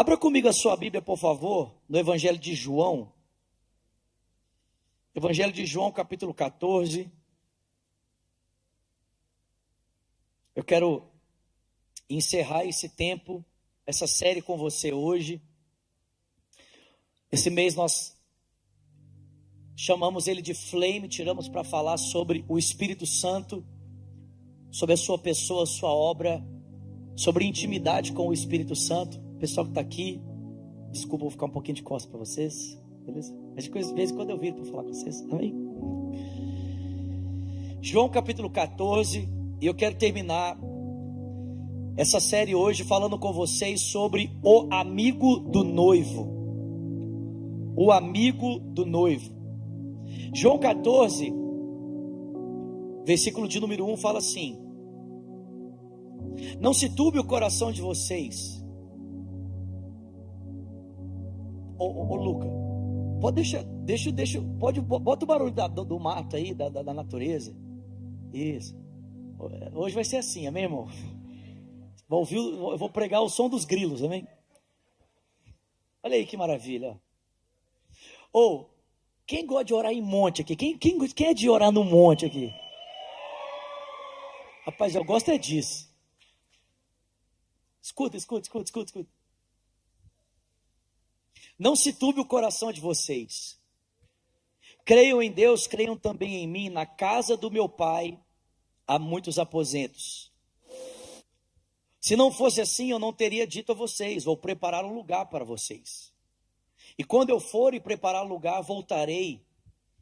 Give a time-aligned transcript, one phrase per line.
[0.00, 3.12] Abra comigo a sua Bíblia, por favor, no Evangelho de João.
[5.14, 7.12] Evangelho de João, capítulo 14.
[10.56, 11.06] Eu quero
[12.08, 13.44] encerrar esse tempo,
[13.86, 15.38] essa série com você hoje.
[17.30, 18.16] Esse mês nós
[19.76, 23.62] chamamos ele de Flame, tiramos para falar sobre o Espírito Santo,
[24.70, 26.42] sobre a sua pessoa, a sua obra,
[27.14, 29.28] sobre intimidade com o Espírito Santo.
[29.40, 30.20] Pessoal que está aqui,
[30.92, 33.34] desculpa, vou ficar um pouquinho de costas para vocês, beleza?
[33.54, 35.54] Mas de vez em quando eu viro para falar com vocês, amém?
[37.80, 39.26] João capítulo 14,
[39.58, 40.58] e eu quero terminar
[41.96, 46.28] essa série hoje falando com vocês sobre o amigo do noivo.
[47.74, 49.32] O amigo do noivo.
[50.34, 51.32] João 14,
[53.06, 54.58] versículo de número 1 fala assim:
[56.60, 58.59] Não se turbe o coração de vocês.
[61.80, 62.46] Ô, ô, ô Luca,
[63.22, 66.82] pode deixar, deixa, deixa, pode, bota o barulho da, do, do, mato aí, da, da,
[66.82, 67.56] da natureza.
[68.34, 68.76] Isso.
[69.72, 70.86] Hoje vai ser assim, amém, irmão?
[72.06, 74.28] Vou ouvir, eu vou pregar o som dos grilos, amém?
[76.02, 77.00] Olha aí que maravilha.
[78.30, 78.68] Ou,
[79.26, 80.54] quem gosta de orar em monte aqui?
[80.54, 82.52] Quem, quem, quem é de orar no monte aqui?
[84.66, 85.90] Rapaz, eu gosto é disso.
[87.80, 89.19] Escuta, escuta, escuta, escuta, escuta.
[91.60, 93.60] Não se turbe o coração de vocês.
[94.82, 96.70] Creiam em Deus, creiam também em mim.
[96.70, 98.18] Na casa do meu pai
[98.86, 100.32] há muitos aposentos.
[102.00, 105.44] Se não fosse assim, eu não teria dito a vocês: vou preparar um lugar para
[105.44, 106.10] vocês.
[106.96, 109.44] E quando eu for e preparar lugar, voltarei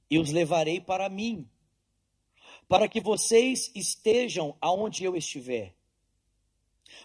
[0.08, 1.44] e os levarei para mim,
[2.68, 5.74] para que vocês estejam aonde eu estiver.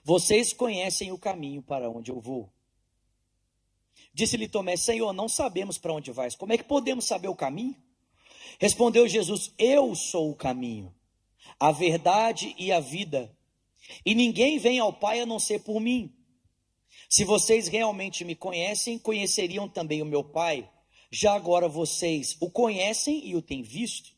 [0.03, 2.52] Vocês conhecem o caminho para onde eu vou.
[4.13, 6.35] Disse-lhe Tomé: Senhor, não sabemos para onde vais.
[6.35, 7.75] Como é que podemos saber o caminho?
[8.59, 10.93] Respondeu Jesus: Eu sou o caminho,
[11.59, 13.35] a verdade e a vida.
[14.05, 16.13] E ninguém vem ao Pai a não ser por mim.
[17.09, 20.69] Se vocês realmente me conhecem, conheceriam também o meu Pai.
[21.11, 24.11] Já agora vocês o conhecem e o têm visto.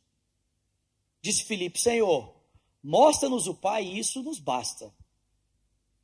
[1.22, 2.36] Disse Filipe: Senhor,
[2.84, 4.94] mostra-nos o Pai e isso nos basta.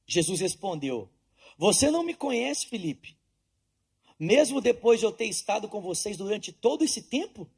[0.08, 1.10] Jesus respondeu:
[1.58, 3.21] Você não me conhece, Filipe?
[4.22, 7.50] Mesmo depois de eu ter estado com vocês durante todo esse tempo?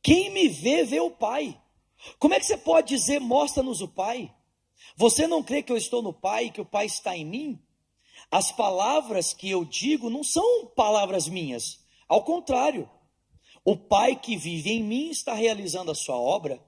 [0.00, 1.60] Quem me vê, vê o Pai.
[2.16, 4.32] Como é que você pode dizer, mostra-nos o Pai?
[4.96, 7.58] Você não crê que eu estou no Pai que o Pai está em mim?
[8.30, 12.88] As palavras que eu digo não são palavras minhas, ao contrário,
[13.64, 16.64] o Pai que vive em mim está realizando a sua obra.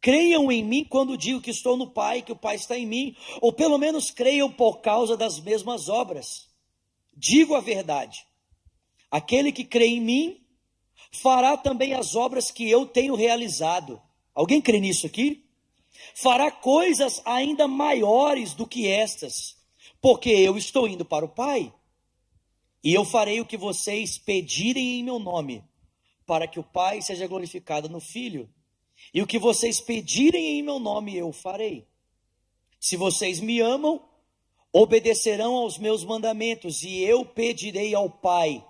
[0.00, 3.16] Creiam em mim quando digo que estou no Pai, que o Pai está em mim,
[3.40, 6.48] ou pelo menos creiam por causa das mesmas obras.
[7.12, 8.24] Digo a verdade:
[9.10, 10.40] aquele que crê em mim
[11.10, 14.00] fará também as obras que eu tenho realizado.
[14.34, 15.44] Alguém crê nisso aqui?
[16.14, 19.56] Fará coisas ainda maiores do que estas
[20.06, 21.74] porque eu estou indo para o Pai,
[22.82, 25.64] e eu farei o que vocês pedirem em meu nome,
[26.24, 28.48] para que o Pai seja glorificado no Filho.
[29.12, 31.88] E o que vocês pedirem em meu nome, eu farei.
[32.78, 34.00] Se vocês me amam,
[34.72, 38.64] obedecerão aos meus mandamentos, e eu pedirei ao Pai,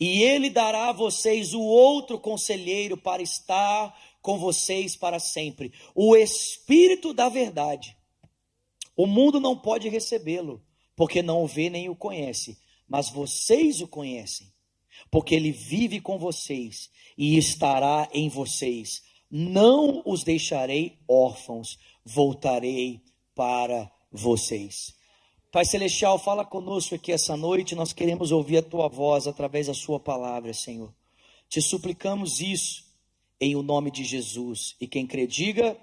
[0.00, 6.16] e ele dará a vocês o outro conselheiro para estar com vocês para sempre, o
[6.16, 8.00] Espírito da Verdade
[9.00, 10.62] o mundo não pode recebê-lo,
[10.94, 14.52] porque não o vê nem o conhece, mas vocês o conhecem,
[15.10, 19.02] porque ele vive com vocês e estará em vocês.
[19.30, 23.00] Não os deixarei órfãos, voltarei
[23.34, 24.94] para vocês.
[25.52, 29.74] Pai Celestial, fala conosco aqui essa noite, nós queremos ouvir a tua voz através da
[29.74, 30.94] sua palavra, Senhor.
[31.48, 32.84] Te suplicamos isso
[33.40, 34.76] em o nome de Jesus.
[34.80, 35.76] E quem crê, diga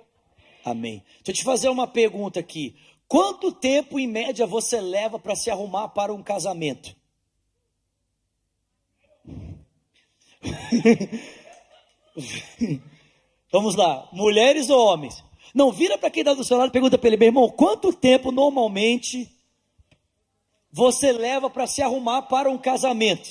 [0.64, 1.04] amém.
[1.18, 2.78] Deixa eu te fazer uma pergunta aqui.
[3.10, 6.96] Quanto tempo em média você leva para se arrumar para um casamento?
[13.52, 15.22] Vamos lá, mulheres ou homens?
[15.54, 17.92] Não, vira para quem está do seu lado e pergunta para ele, meu irmão, quanto
[17.92, 19.36] tempo normalmente
[20.72, 23.30] você leva para se arrumar para um casamento?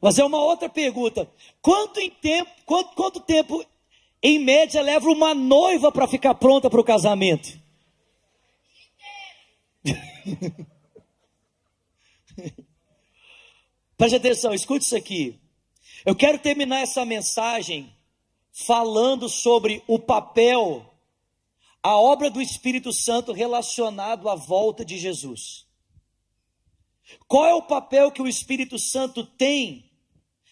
[0.00, 1.28] Mas é uma outra pergunta.
[1.60, 3.64] Quanto, em tempo, quanto, quanto tempo
[4.22, 7.58] em média, leva uma noiva para ficar pronta para o casamento.
[13.96, 15.40] Preste atenção, escute isso aqui.
[16.04, 17.94] Eu quero terminar essa mensagem
[18.52, 20.95] falando sobre o papel,
[21.86, 25.68] a obra do Espírito Santo relacionado à volta de Jesus.
[27.28, 29.88] Qual é o papel que o Espírito Santo tem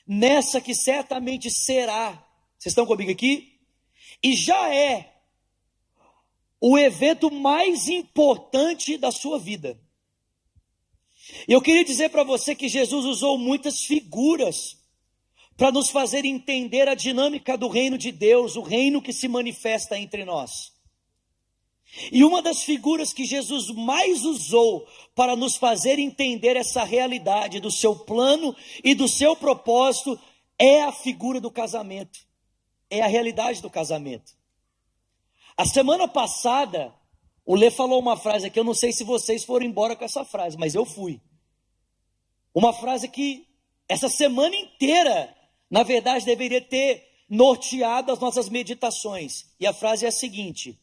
[0.07, 2.25] nessa que certamente será?
[2.57, 3.59] Vocês estão comigo aqui?
[4.23, 5.13] E já é
[6.61, 9.77] o evento mais importante da sua vida.
[11.49, 14.77] Eu queria dizer para você que Jesus usou muitas figuras
[15.57, 19.99] para nos fazer entender a dinâmica do reino de Deus, o reino que se manifesta
[19.99, 20.74] entre nós.
[22.11, 27.71] E uma das figuras que Jesus mais usou para nos fazer entender essa realidade do
[27.71, 30.19] seu plano e do seu propósito
[30.59, 32.19] é a figura do casamento,
[32.91, 34.33] é a realidade do casamento.
[35.57, 36.93] A semana passada,
[37.47, 40.25] o Lê falou uma frase aqui, eu não sei se vocês foram embora com essa
[40.25, 41.21] frase, mas eu fui.
[42.53, 43.47] Uma frase que
[43.89, 45.35] essa semana inteira,
[45.71, 49.47] na verdade, deveria ter norteado as nossas meditações.
[49.59, 50.79] E a frase é a seguinte: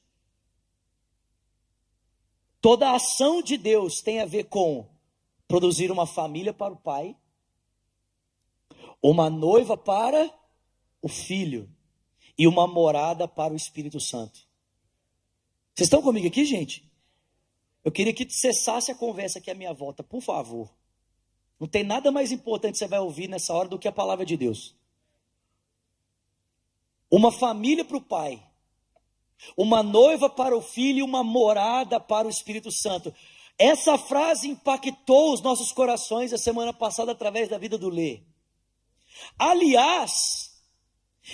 [2.62, 4.88] Toda a ação de Deus tem a ver com
[5.48, 7.18] produzir uma família para o pai,
[9.02, 10.32] uma noiva para
[11.02, 11.68] o filho
[12.38, 14.40] e uma morada para o Espírito Santo.
[15.74, 16.90] Vocês estão comigo aqui, gente?
[17.84, 20.70] Eu queria que cessasse a conversa aqui à minha volta, por favor.
[21.60, 24.26] Não tem nada mais importante que você vai ouvir nessa hora do que a palavra
[24.26, 24.76] de Deus.
[27.10, 28.42] Uma família para o pai,
[29.56, 33.14] uma noiva para o filho e uma morada para o Espírito Santo.
[33.58, 38.22] Essa frase impactou os nossos corações a semana passada através da vida do Lê.
[39.38, 40.52] Aliás,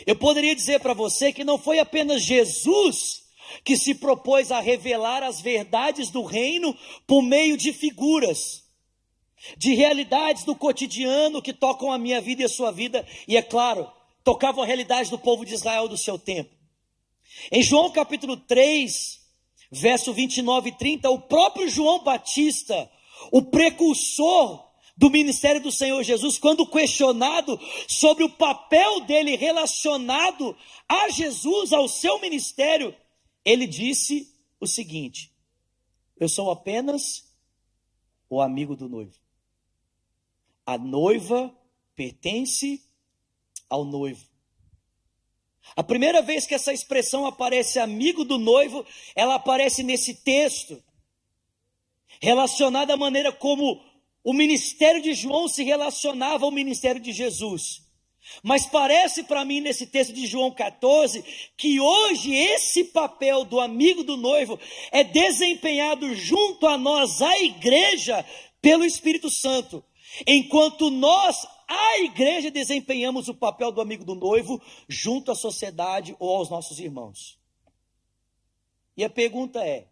[0.06, 3.25] eu poderia dizer para você que não foi apenas Jesus
[3.63, 8.63] que se propôs a revelar as verdades do reino por meio de figuras,
[9.57, 13.42] de realidades do cotidiano que tocam a minha vida e a sua vida, e é
[13.42, 13.89] claro,
[14.24, 16.56] tocavam a realidade do povo de Israel do seu tempo.
[17.51, 19.19] Em João capítulo 3,
[19.71, 22.89] verso 29 e 30, o próprio João Batista,
[23.31, 30.57] o precursor do ministério do Senhor Jesus, quando questionado sobre o papel dele relacionado
[30.89, 32.95] a Jesus, ao seu ministério,
[33.45, 35.31] ele disse o seguinte:
[36.19, 37.31] Eu sou apenas
[38.29, 39.15] o amigo do noivo.
[40.65, 41.56] A noiva
[41.95, 42.83] pertence
[43.69, 44.25] ao noivo.
[45.75, 48.85] A primeira vez que essa expressão aparece amigo do noivo,
[49.15, 50.81] ela aparece nesse texto,
[52.19, 53.81] relacionada à maneira como
[54.23, 57.87] o ministério de João se relacionava ao ministério de Jesus.
[58.43, 61.23] Mas parece para mim nesse texto de João 14
[61.55, 64.59] que hoje esse papel do amigo do noivo
[64.91, 68.25] é desempenhado junto a nós, a igreja,
[68.61, 69.83] pelo Espírito Santo.
[70.25, 76.35] Enquanto nós, a igreja, desempenhamos o papel do amigo do noivo junto à sociedade ou
[76.35, 77.37] aos nossos irmãos.
[78.95, 79.87] E a pergunta é: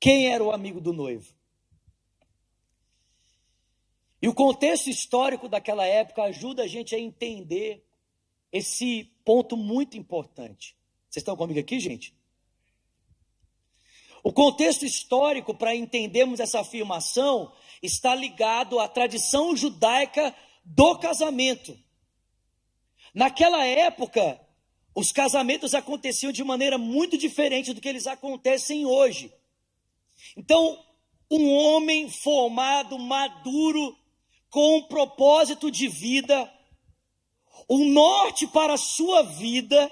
[0.00, 1.32] quem era o amigo do noivo?
[4.20, 7.86] E o contexto histórico daquela época ajuda a gente a entender
[8.50, 10.76] esse ponto muito importante.
[11.08, 12.14] Vocês estão comigo aqui, gente?
[14.22, 17.52] O contexto histórico para entendermos essa afirmação
[17.82, 20.34] está ligado à tradição judaica
[20.64, 21.78] do casamento.
[23.14, 24.40] Naquela época,
[24.94, 29.32] os casamentos aconteciam de maneira muito diferente do que eles acontecem hoje.
[30.36, 30.84] Então,
[31.30, 33.96] um homem formado, maduro,
[34.50, 36.52] com um propósito de vida,
[37.68, 39.90] um norte para a sua vida.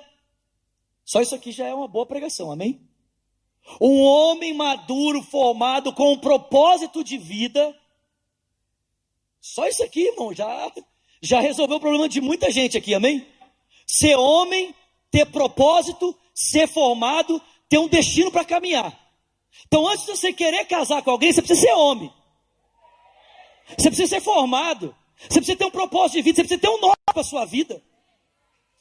[1.05, 2.81] Só isso aqui já é uma boa pregação, amém?
[3.81, 7.77] Um homem maduro, formado com um propósito de vida.
[9.41, 10.73] Só isso aqui, irmão, já,
[11.21, 13.27] já resolveu o problema de muita gente aqui, amém?
[13.87, 14.75] Ser homem,
[15.11, 18.97] ter propósito, ser formado, ter um destino para caminhar.
[19.67, 22.13] Então, antes de você querer casar com alguém, você precisa ser homem.
[23.77, 24.95] Você precisa ser formado.
[25.29, 26.37] Você precisa ter um propósito de vida.
[26.37, 27.83] Você precisa ter um norte para a sua vida.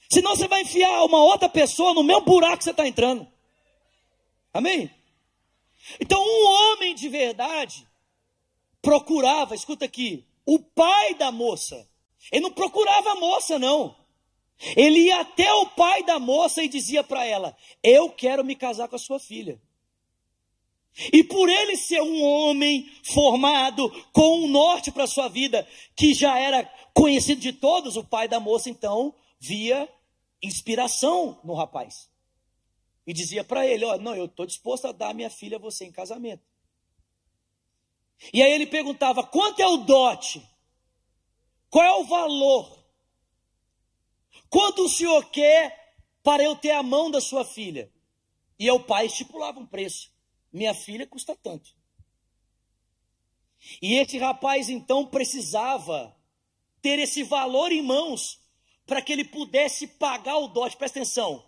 [0.09, 3.27] Senão você vai enfiar uma outra pessoa no mesmo buraco que você está entrando.
[4.55, 4.89] Amém?
[5.99, 7.85] Então, um homem de verdade
[8.81, 11.85] procurava, escuta aqui, o pai da moça.
[12.31, 13.93] Ele não procurava a moça, não.
[14.77, 18.87] Ele ia até o pai da moça e dizia para ela: Eu quero me casar
[18.87, 19.61] com a sua filha.
[21.11, 26.13] E por ele ser um homem formado com um norte para a sua vida, que
[26.13, 29.89] já era conhecido de todos, o pai da moça então via
[30.41, 32.14] inspiração no rapaz
[33.05, 35.85] e dizia para ele: Ó, não, eu estou disposto a dar minha filha a você
[35.85, 36.43] em casamento.
[38.33, 40.47] E aí ele perguntava: quanto é o dote?
[41.69, 42.85] Qual é o valor?
[44.49, 47.91] Quanto o senhor quer para eu ter a mão da sua filha?
[48.57, 50.09] E o pai estipulava um preço.
[50.51, 51.75] Minha filha custa tanto.
[53.81, 56.15] E esse rapaz então precisava
[56.81, 58.39] ter esse valor em mãos
[58.85, 61.43] para que ele pudesse pagar o dote, presta atenção,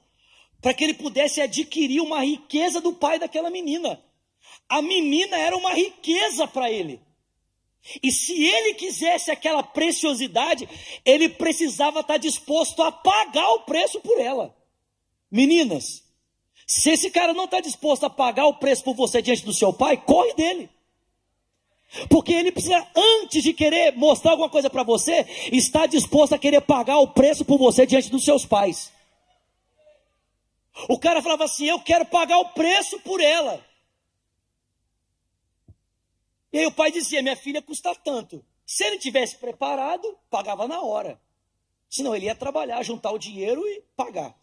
[0.62, 4.02] para que ele pudesse adquirir uma riqueza do pai daquela menina.
[4.68, 7.02] A menina era uma riqueza para ele.
[8.04, 10.68] E se ele quisesse aquela preciosidade,
[11.06, 14.56] ele precisava estar disposto a pagar o preço por ela.
[15.32, 16.04] Meninas,
[16.66, 19.72] se esse cara não está disposto a pagar o preço por você diante do seu
[19.72, 20.70] pai, corre dele.
[22.10, 26.60] Porque ele precisa, antes de querer mostrar alguma coisa para você, estar disposto a querer
[26.62, 28.92] pagar o preço por você diante dos seus pais.
[30.88, 33.66] O cara falava assim: Eu quero pagar o preço por ela.
[36.52, 38.46] E aí o pai dizia: Minha filha custa tanto.
[38.66, 41.20] Se ele tivesse preparado, pagava na hora.
[41.90, 44.38] Senão ele ia trabalhar, juntar o dinheiro e pagar.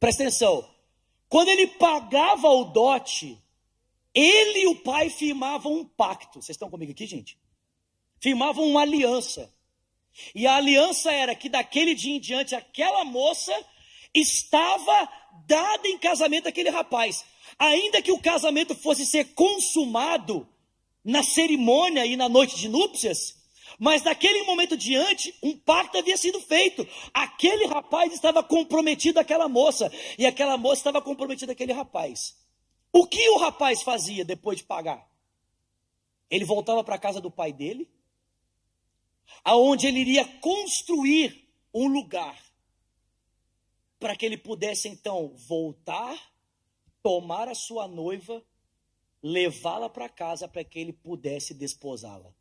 [0.00, 0.68] Presta atenção.
[1.28, 3.40] Quando ele pagava o dote,
[4.12, 6.42] ele e o pai firmavam um pacto.
[6.42, 7.38] Vocês estão comigo aqui, gente?
[8.20, 9.52] Firmavam uma aliança.
[10.34, 13.52] E a aliança era que daquele dia em diante aquela moça
[14.14, 15.08] estava
[15.46, 17.24] dada em casamento àquele rapaz.
[17.58, 20.48] Ainda que o casamento fosse ser consumado
[21.04, 23.36] na cerimônia e na noite de núpcias,
[23.78, 26.86] mas naquele momento diante, um pacto havia sido feito.
[27.12, 32.36] Aquele rapaz estava comprometido àquela moça, e aquela moça estava comprometida àquele rapaz.
[32.92, 35.06] O que o rapaz fazia depois de pagar?
[36.30, 37.88] Ele voltava para a casa do pai dele,
[39.44, 42.45] aonde ele iria construir um lugar
[43.98, 46.16] para que ele pudesse então voltar,
[47.02, 48.44] tomar a sua noiva
[49.22, 52.32] levá-la para casa para que ele pudesse desposá-la.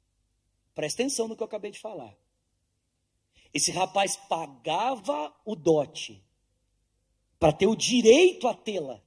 [0.74, 2.16] Presta atenção no que eu acabei de falar.
[3.54, 6.24] Esse rapaz pagava o dote
[7.40, 9.02] para ter o direito a tê-la.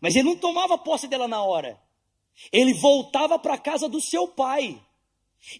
[0.00, 1.80] Mas ele não tomava posse dela na hora.
[2.52, 4.80] Ele voltava para a casa do seu pai.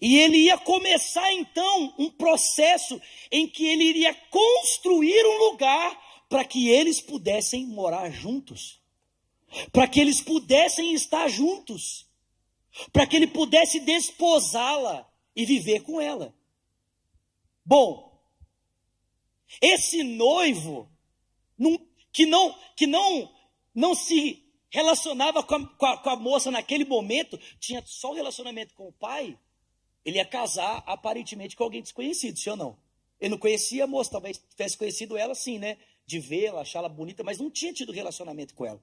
[0.01, 6.43] E ele ia começar então um processo em que ele iria construir um lugar para
[6.43, 8.81] que eles pudessem morar juntos
[9.71, 12.05] para que eles pudessem estar juntos,
[12.91, 16.33] para que ele pudesse desposá-la e viver com ela.
[17.65, 18.21] Bom,
[19.61, 20.89] esse noivo
[22.11, 23.33] que não que não
[23.73, 28.15] não se relacionava com a, com, a, com a moça naquele momento, tinha só um
[28.15, 29.37] relacionamento com o pai,
[30.07, 32.79] ele ia casar aparentemente com alguém desconhecido, sim ou não?
[33.19, 35.77] Ele não conhecia a moça, talvez tivesse conhecido ela sim, né?
[36.05, 38.81] De vê-la, achá-la bonita, mas não tinha tido relacionamento com ela.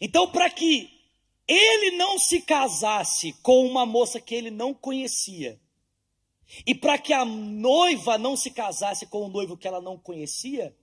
[0.00, 0.88] Então, para que
[1.48, 5.60] ele não se casasse com uma moça que ele não conhecia,
[6.64, 10.76] e para que a noiva não se casasse com um noivo que ela não conhecia,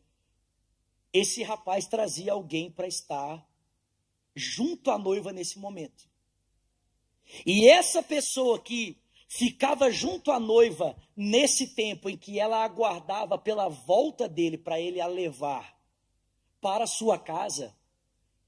[1.13, 3.47] esse rapaz trazia alguém para estar
[4.35, 6.08] junto à noiva nesse momento.
[7.45, 13.69] E essa pessoa que ficava junto à noiva nesse tempo em que ela aguardava pela
[13.69, 15.77] volta dele para ele a levar
[16.59, 17.75] para sua casa,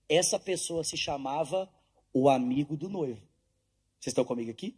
[0.09, 1.71] essa pessoa se chamava
[2.13, 3.21] o amigo do noivo.
[3.99, 4.77] Vocês estão comigo aqui?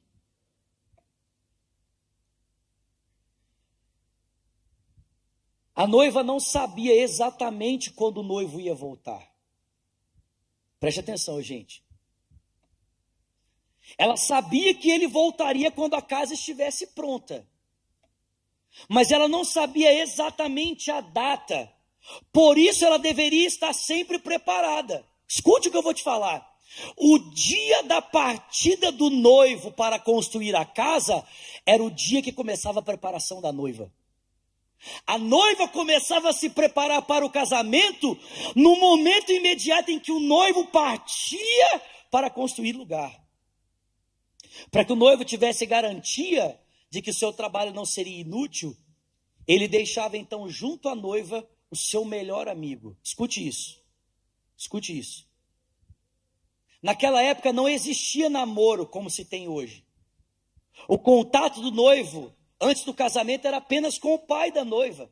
[5.75, 9.33] A noiva não sabia exatamente quando o noivo ia voltar.
[10.79, 11.82] Preste atenção, gente.
[13.97, 17.47] Ela sabia que ele voltaria quando a casa estivesse pronta.
[18.87, 21.71] Mas ela não sabia exatamente a data.
[22.31, 25.05] Por isso ela deveria estar sempre preparada.
[25.27, 26.51] Escute o que eu vou te falar.
[26.97, 31.23] O dia da partida do noivo para construir a casa
[31.65, 33.91] era o dia que começava a preparação da noiva.
[35.07, 38.17] A noiva começava a se preparar para o casamento
[38.55, 43.22] no momento imediato em que o noivo partia para construir lugar.
[44.71, 48.77] Para que o noivo tivesse garantia de que o seu trabalho não seria inútil,
[49.47, 52.97] ele deixava então junto à noiva o seu melhor amigo.
[53.03, 53.81] Escute isso.
[54.55, 55.27] Escute isso.
[56.81, 59.85] Naquela época não existia namoro como se tem hoje.
[60.87, 65.11] O contato do noivo antes do casamento era apenas com o pai da noiva.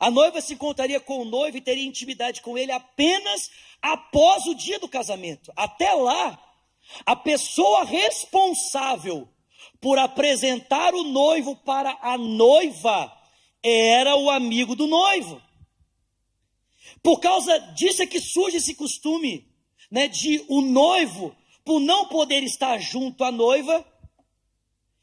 [0.00, 3.50] A noiva se encontraria com o noivo e teria intimidade com ele apenas
[3.80, 5.52] após o dia do casamento.
[5.56, 6.45] Até lá,
[7.04, 9.28] a pessoa responsável
[9.80, 13.12] por apresentar o noivo para a noiva
[13.62, 15.40] era o amigo do noivo.
[17.02, 19.46] Por causa disso é que surge esse costume
[19.90, 23.84] né, de o noivo, por não poder estar junto à noiva,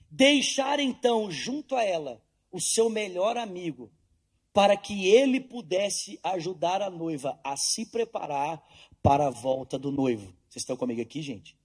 [0.10, 2.22] deixar então junto a ela
[2.52, 3.92] o seu melhor amigo,
[4.54, 8.64] para que ele pudesse ajudar a noiva a se preparar
[9.02, 10.34] para a volta do noivo.
[10.48, 11.58] Vocês estão comigo aqui, gente?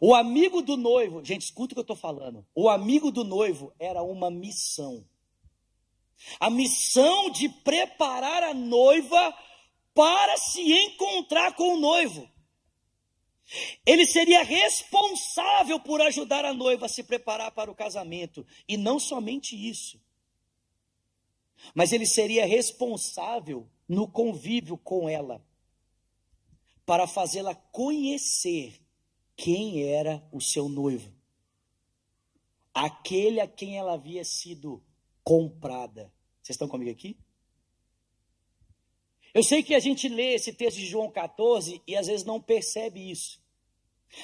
[0.00, 2.46] O amigo do noivo, gente, escuta o que eu estou falando.
[2.54, 5.04] O amigo do noivo era uma missão.
[6.38, 9.36] A missão de preparar a noiva
[9.94, 12.30] para se encontrar com o noivo.
[13.84, 18.46] Ele seria responsável por ajudar a noiva a se preparar para o casamento.
[18.68, 20.00] E não somente isso.
[21.74, 25.44] Mas ele seria responsável no convívio com ela,
[26.86, 28.81] para fazê-la conhecer
[29.42, 31.12] quem era o seu noivo.
[32.72, 34.80] Aquele a quem ela havia sido
[35.24, 36.12] comprada.
[36.40, 37.18] Vocês estão comigo aqui?
[39.34, 42.40] Eu sei que a gente lê esse texto de João 14 e às vezes não
[42.40, 43.42] percebe isso.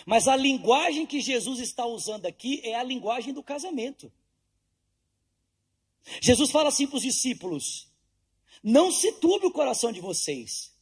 [0.07, 4.13] Mas a linguagem que Jesus está usando aqui é a linguagem do casamento.
[6.23, 7.89] Jesus fala assim para os discípulos:
[8.63, 10.73] Não se turbe o coração de vocês.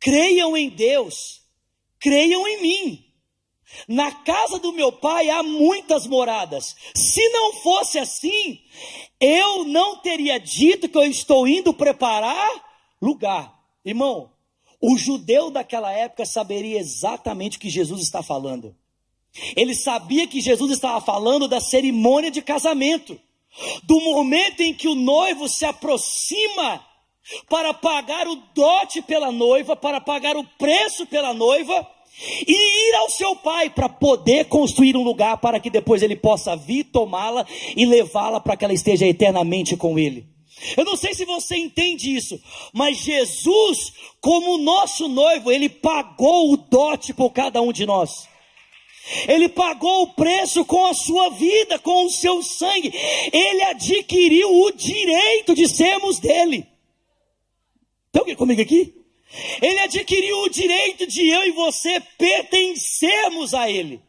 [0.00, 1.46] Creiam em Deus,
[2.00, 3.11] creiam em mim.
[3.88, 6.76] Na casa do meu pai há muitas moradas.
[6.94, 8.60] Se não fosse assim,
[9.20, 12.50] eu não teria dito que eu estou indo preparar
[13.00, 13.52] lugar.
[13.84, 14.30] Irmão,
[14.80, 18.74] o judeu daquela época saberia exatamente o que Jesus está falando.
[19.56, 23.18] Ele sabia que Jesus estava falando da cerimônia de casamento,
[23.84, 26.84] do momento em que o noivo se aproxima
[27.48, 31.88] para pagar o dote pela noiva, para pagar o preço pela noiva
[32.46, 36.56] e ir ao seu pai para poder construir um lugar para que depois ele possa
[36.56, 40.26] vir tomá-la e levá-la para que ela esteja eternamente com ele.
[40.76, 42.40] Eu não sei se você entende isso,
[42.72, 48.28] mas Jesus, como nosso noivo, ele pagou o dote por cada um de nós.
[49.26, 52.92] Ele pagou o preço com a sua vida, com o seu sangue.
[53.32, 56.64] Ele adquiriu o direito de sermos dele.
[58.12, 59.01] Tem alguém comigo aqui?
[59.60, 64.00] Ele adquiriu o direito de eu e você pertencermos a ele.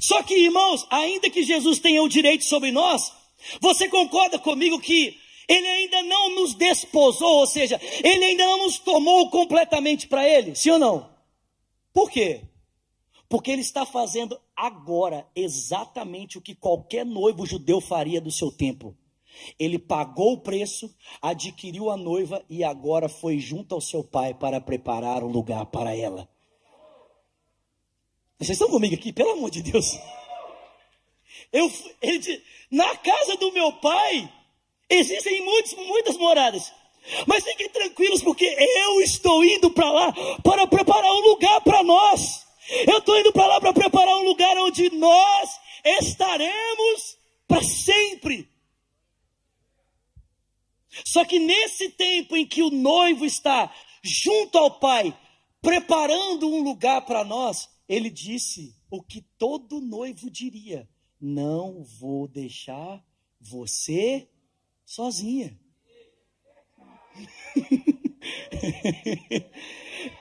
[0.00, 3.12] Só que, irmãos, ainda que Jesus tenha o direito sobre nós,
[3.60, 8.78] você concorda comigo que ele ainda não nos desposou, ou seja, ele ainda não nos
[8.78, 11.12] tomou completamente para ele, sim ou não?
[11.92, 12.42] Por quê?
[13.28, 18.96] Porque ele está fazendo agora exatamente o que qualquer noivo judeu faria do seu tempo.
[19.58, 24.60] Ele pagou o preço, adquiriu a noiva e agora foi junto ao seu pai para
[24.60, 26.28] preparar um lugar para ela.
[28.38, 29.12] Vocês estão comigo aqui?
[29.12, 29.98] Pelo amor de Deus.
[31.52, 34.30] Eu, ele, na casa do meu pai,
[34.92, 36.70] Existem muitos, muitas moradas.
[37.26, 42.46] Mas fiquem tranquilos, porque eu estou indo para lá para preparar um lugar para nós.
[42.86, 45.50] Eu estou indo para lá para preparar um lugar onde nós
[45.98, 47.16] estaremos
[47.48, 48.48] para sempre.
[51.04, 55.16] Só que nesse tempo em que o noivo está junto ao Pai,
[55.60, 60.88] preparando um lugar para nós, ele disse o que todo noivo diria:
[61.20, 63.02] Não vou deixar
[63.40, 64.28] você
[64.84, 65.58] sozinha.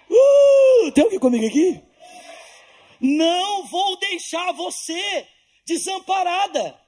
[0.09, 1.81] uh, tem alguém comigo aqui?
[2.99, 5.27] Não vou deixar você
[5.65, 6.79] desamparada,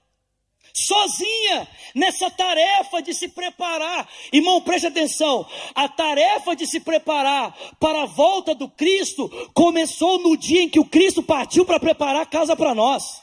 [0.74, 4.10] sozinha, nessa tarefa de se preparar.
[4.32, 10.36] Irmão, preste atenção: a tarefa de se preparar para a volta do Cristo começou no
[10.36, 13.22] dia em que o Cristo partiu para preparar a casa para nós.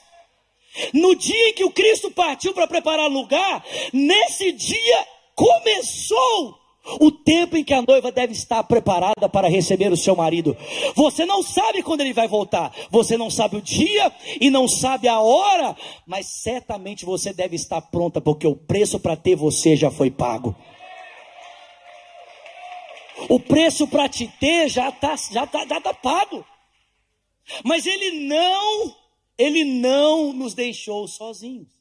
[0.95, 7.57] No dia em que o Cristo partiu para preparar lugar, nesse dia começou o tempo
[7.57, 10.57] em que a noiva deve estar preparada para receber o seu marido.
[10.95, 15.07] Você não sabe quando ele vai voltar, você não sabe o dia e não sabe
[15.07, 19.91] a hora, mas certamente você deve estar pronta, porque o preço para ter você já
[19.91, 20.55] foi pago.
[23.29, 26.45] O preço para te ter já está já tá, já tá pago.
[27.65, 28.97] Mas ele não
[29.37, 31.80] ele não nos deixou sozinhos.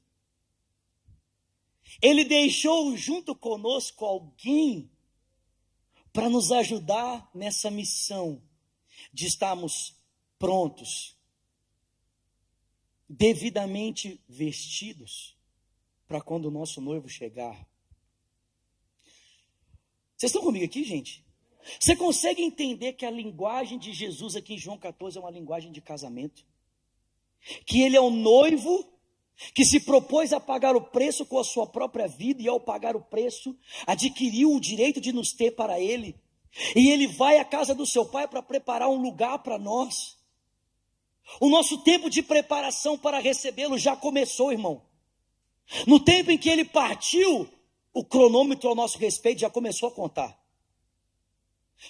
[2.02, 4.90] Ele deixou junto conosco alguém
[6.14, 8.42] para nos ajudar nessa missão
[9.14, 9.96] de estarmos
[10.38, 11.18] prontos,
[13.08, 15.38] devidamente vestidos
[16.08, 17.68] para quando o nosso noivo chegar.
[20.16, 21.26] Vocês estão comigo aqui, gente?
[21.80, 25.72] Você consegue entender que a linguagem de Jesus aqui em João 14 é uma linguagem
[25.72, 26.46] de casamento?
[27.66, 28.88] que ele é um noivo
[29.54, 32.96] que se propôs a pagar o preço com a sua própria vida e ao pagar
[32.96, 33.56] o preço
[33.88, 36.16] adquiriu o direito de nos ter para ele.
[36.76, 40.18] E ele vai à casa do seu pai para preparar um lugar para nós.
[41.40, 44.82] O nosso tempo de preparação para recebê-lo já começou, irmão.
[45.86, 47.48] No tempo em que ele partiu,
[47.94, 50.40] o cronômetro ao nosso respeito já começou a contar.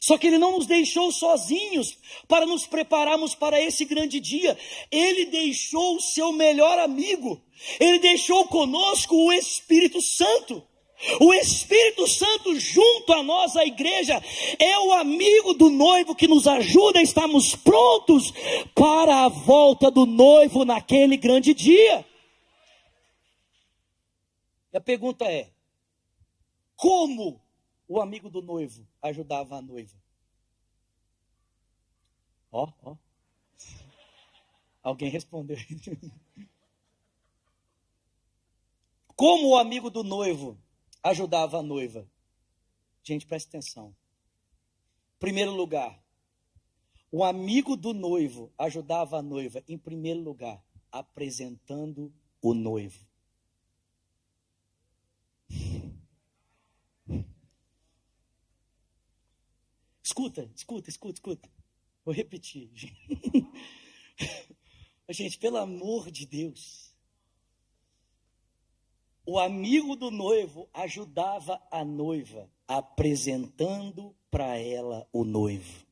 [0.02, 1.98] Só que ele não nos deixou sozinhos
[2.28, 4.58] para nos prepararmos para esse grande dia.
[4.92, 7.42] Ele deixou o seu melhor amigo.
[7.80, 10.64] Ele deixou conosco o Espírito Santo.
[11.20, 14.22] O Espírito Santo, junto a nós, a igreja,
[14.60, 18.34] é o amigo do noivo que nos ajuda a estarmos prontos
[18.76, 22.06] para a volta do noivo naquele grande dia.
[24.74, 25.50] E a pergunta é:
[26.76, 27.42] como
[27.90, 29.98] o amigo do noivo ajudava a noiva?
[32.52, 32.96] Ó, ó.
[34.84, 35.58] Alguém respondeu.
[39.16, 40.56] Como o amigo do noivo
[41.04, 42.08] ajudava a noiva?
[43.04, 43.96] Gente, presta atenção.
[45.18, 46.00] Primeiro lugar,
[47.12, 53.04] o amigo do noivo ajudava a noiva, em primeiro lugar, apresentando o noivo.
[60.20, 61.50] Escuta, escuta, escuta, escuta.
[62.04, 62.70] Vou repetir.
[65.10, 66.94] Gente, pelo amor de Deus.
[69.26, 75.86] O amigo do noivo ajudava a noiva, apresentando para ela o noivo.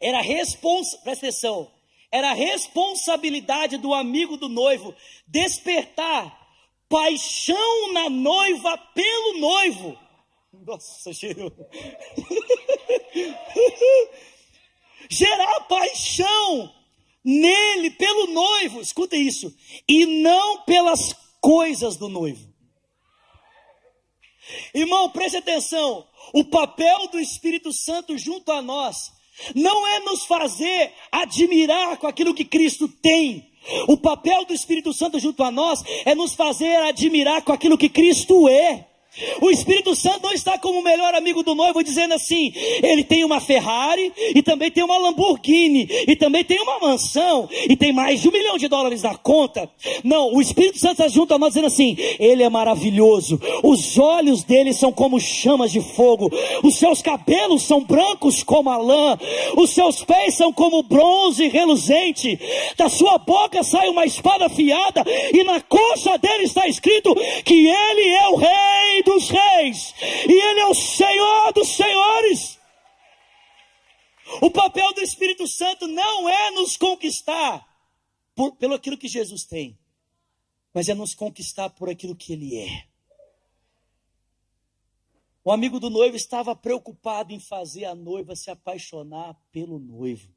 [0.00, 1.70] Era responsa, presta atenção,
[2.10, 4.92] era responsabilidade do amigo do noivo
[5.24, 6.43] despertar
[6.94, 9.98] paixão na noiva pelo noivo.
[10.64, 11.50] Nossa, gerou.
[15.10, 16.72] Gerar paixão
[17.24, 19.52] nele, pelo noivo, escuta isso,
[19.88, 22.48] e não pelas coisas do noivo.
[24.72, 29.12] Irmão, preste atenção: o papel do Espírito Santo junto a nós
[29.52, 33.52] não é nos fazer admirar com aquilo que Cristo tem.
[33.88, 37.88] O papel do Espírito Santo junto a nós é nos fazer admirar com aquilo que
[37.88, 38.86] Cristo é.
[39.40, 43.24] O Espírito Santo não está como o melhor amigo do noivo dizendo assim: ele tem
[43.24, 48.20] uma Ferrari e também tem uma Lamborghini e também tem uma mansão e tem mais
[48.20, 49.70] de um milhão de dólares na conta.
[50.02, 54.42] Não, o Espírito Santo está junto a nós dizendo assim: ele é maravilhoso, os olhos
[54.42, 56.30] dele são como chamas de fogo,
[56.62, 59.18] os seus cabelos são brancos como a lã,
[59.56, 62.38] os seus pés são como bronze reluzente,
[62.76, 68.08] da sua boca sai uma espada afiada e na coxa dele está escrito que ele
[68.08, 69.94] é o rei dos reis
[70.28, 72.58] e Ele é o Senhor dos senhores.
[74.40, 77.66] O papel do Espírito Santo não é nos conquistar
[78.34, 79.78] por, pelo aquilo que Jesus tem,
[80.72, 82.88] mas é nos conquistar por aquilo que Ele é.
[85.44, 90.32] O amigo do noivo estava preocupado em fazer a noiva se apaixonar pelo noivo.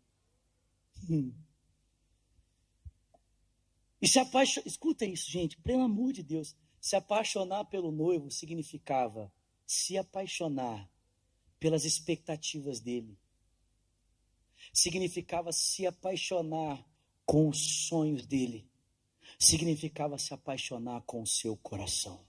[1.10, 1.34] Hum.
[4.02, 6.56] E se apaixonar, escuta isso, gente, pelo amor de Deus.
[6.88, 9.30] Se apaixonar pelo noivo significava
[9.66, 10.90] se apaixonar
[11.60, 13.20] pelas expectativas dele.
[14.72, 16.82] Significava se apaixonar
[17.26, 18.66] com os sonhos dele.
[19.38, 22.26] Significava se apaixonar com o seu coração.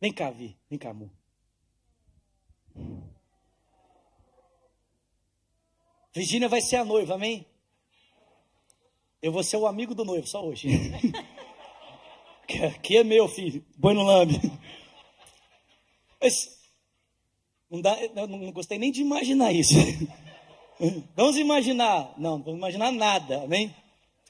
[0.00, 0.58] Vem cá, Vi.
[0.68, 1.12] Vem cá, amor.
[6.16, 7.44] Virgínia vai ser a noiva, amém?
[9.20, 10.66] Eu vou ser o amigo do noivo, só hoje.
[12.74, 13.62] Aqui é meu, filho.
[13.78, 14.40] Põe no lambe.
[17.70, 19.74] Não, dá, não gostei nem de imaginar isso.
[21.14, 22.14] Vamos imaginar.
[22.16, 23.74] Não, não vamos imaginar nada, amém?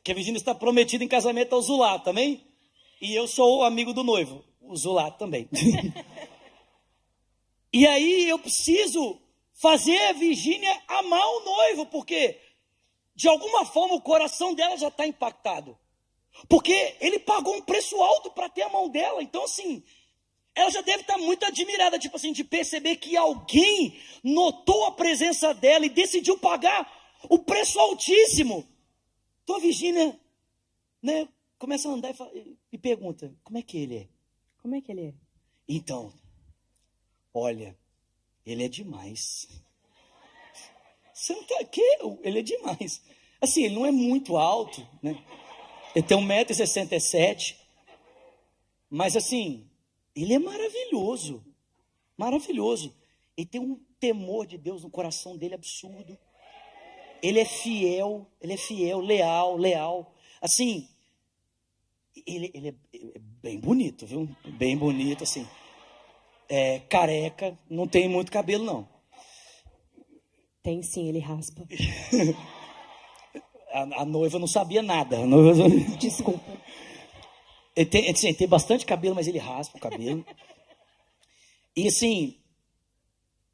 [0.02, 2.40] Que a Virgínia está prometida em casamento ao Zulato, amém?
[3.00, 5.48] E eu sou o amigo do noivo, o Zulato também.
[7.72, 9.20] e aí eu preciso
[9.56, 12.40] fazer a Virgínia amar o noivo, porque
[13.14, 15.78] de alguma forma o coração dela já está impactado.
[16.48, 19.22] Porque ele pagou um preço alto para ter a mão dela.
[19.22, 19.82] Então, assim,
[20.54, 24.92] ela já deve estar tá muito admirada, tipo assim, de perceber que alguém notou a
[24.92, 26.90] presença dela e decidiu pagar
[27.28, 28.66] o preço altíssimo.
[29.42, 30.18] Então a Virgínia,
[31.02, 32.32] né, começa a andar e, fala,
[32.72, 34.08] e pergunta: como é que ele é?
[34.58, 35.14] Como é que ele é?
[35.68, 36.12] Então,
[37.32, 37.76] olha,
[38.46, 39.48] ele é demais.
[41.12, 41.82] Santa que
[42.22, 43.02] ele é demais.
[43.40, 45.20] Assim, ele não é muito alto, né?
[45.94, 47.56] Ele tem 1,67m.
[48.88, 49.68] Mas assim,
[50.14, 51.44] ele é maravilhoso.
[52.16, 52.94] Maravilhoso.
[53.36, 56.16] Ele tem um temor de Deus no coração dele absurdo.
[57.22, 60.14] Ele é fiel, ele é fiel, leal, leal.
[60.40, 60.88] Assim,
[62.26, 62.74] ele, ele é
[63.42, 64.28] bem bonito, viu?
[64.44, 65.46] Bem bonito, assim
[66.48, 68.88] é, careca, não tem muito cabelo não.
[70.62, 71.62] Tem sim, ele raspa.
[73.72, 75.18] a, a, noiva não sabia nada.
[75.18, 75.68] A noiva...
[75.98, 76.44] Desculpa.
[77.74, 80.24] Ele tem, assim, tem bastante cabelo, mas ele raspa o cabelo.
[81.76, 82.38] E assim,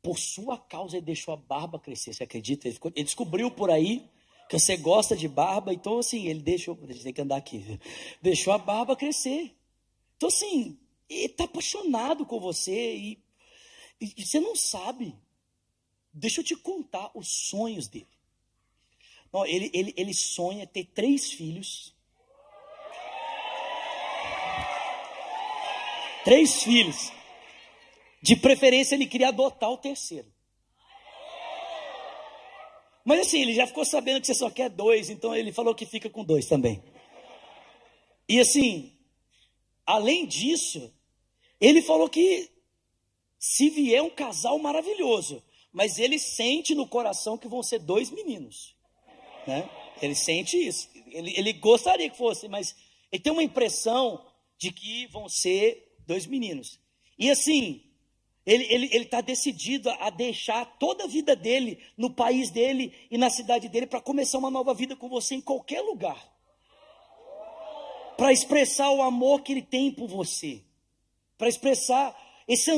[0.01, 2.69] por sua causa ele deixou a barba crescer, você acredita?
[2.69, 4.09] Ele, ficou, ele descobriu por aí
[4.49, 7.81] que você gosta de barba, então assim, ele deixou, tem que andar aqui,
[8.21, 9.57] deixou a barba crescer.
[10.17, 10.79] Então assim,
[11.15, 13.23] está apaixonado com você e,
[14.01, 15.15] e, e você não sabe.
[16.13, 18.09] Deixa eu te contar os sonhos dele.
[19.47, 21.95] Ele, ele, ele sonha ter três filhos.
[26.25, 27.11] Três filhos.
[28.21, 30.31] De preferência, ele queria adotar o terceiro.
[33.05, 35.85] Mas assim, ele já ficou sabendo que você só quer dois, então ele falou que
[35.85, 36.83] fica com dois também.
[38.29, 38.97] E assim,
[39.85, 40.95] além disso,
[41.63, 42.51] ele falou que
[43.39, 45.41] se vier um casal maravilhoso,
[45.73, 48.75] mas ele sente no coração que vão ser dois meninos.
[49.47, 49.71] Né?
[50.03, 50.91] Ele sente isso.
[51.07, 52.75] Ele, ele gostaria que fosse, mas
[53.13, 54.27] ele tem uma impressão
[54.59, 56.81] de que vão ser dois meninos.
[57.17, 57.81] E assim,
[58.45, 63.69] ele está decidido a deixar toda a vida dele no país dele e na cidade
[63.69, 66.29] dele para começar uma nova vida com você em qualquer lugar.
[68.17, 70.65] Para expressar o amor que ele tem por você.
[71.43, 72.71] Para expressar esse,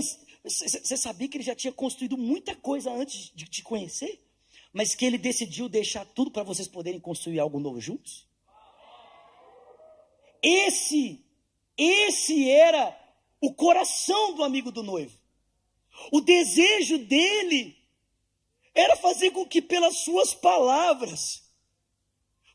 [0.42, 4.26] você sabia que ele já tinha construído muita coisa antes de te conhecer?
[4.72, 8.26] Mas que ele decidiu deixar tudo para vocês poderem construir algo novo juntos?
[10.42, 11.22] Esse,
[11.76, 12.98] esse era
[13.38, 15.14] o coração do amigo do noivo.
[16.10, 17.76] O desejo dele
[18.74, 21.42] era fazer com que, pelas suas palavras,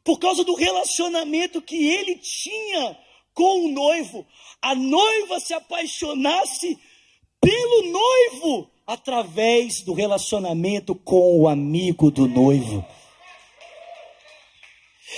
[0.04, 2.98] por causa do relacionamento que ele tinha
[3.39, 4.28] com o noivo,
[4.62, 6.78] a noiva se apaixonasse
[7.39, 12.86] pelo noivo através do relacionamento com o amigo do noivo.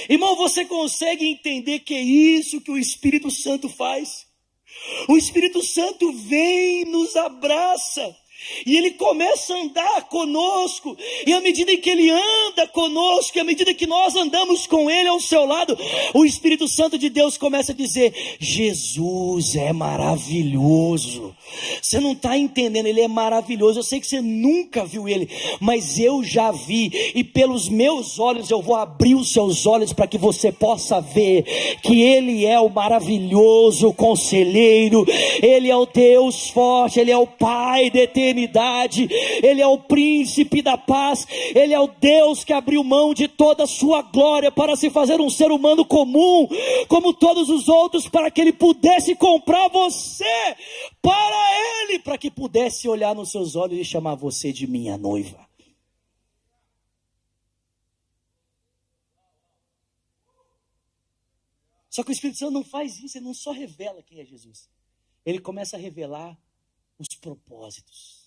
[0.08, 4.28] Irmão, você consegue entender que é isso que o Espírito Santo faz?
[5.10, 8.16] O Espírito Santo vem, nos abraça,
[8.66, 13.44] e ele começa a andar conosco, e à medida que ele anda conosco, e à
[13.44, 15.78] medida que nós andamos com ele ao seu lado,
[16.14, 21.36] o Espírito Santo de Deus começa a dizer: Jesus é maravilhoso.
[21.82, 23.80] Você não está entendendo, ele é maravilhoso.
[23.80, 28.50] Eu sei que você nunca viu ele, mas eu já vi, e pelos meus olhos
[28.50, 31.44] eu vou abrir os seus olhos para que você possa ver
[31.82, 35.06] que ele é o maravilhoso conselheiro,
[35.42, 38.08] ele é o Deus forte, ele é o Pai de
[39.44, 43.64] ele é o príncipe da paz, ele é o Deus que abriu mão de toda
[43.64, 46.48] a sua glória para se fazer um ser humano comum,
[46.88, 50.56] como todos os outros, para que ele pudesse comprar você
[51.02, 55.50] para Ele, para que pudesse olhar nos seus olhos e chamar você de minha noiva.
[61.90, 64.70] Só que o Espírito Santo não faz isso, ele não só revela quem é Jesus.
[65.26, 66.40] Ele começa a revelar
[66.98, 68.21] os propósitos,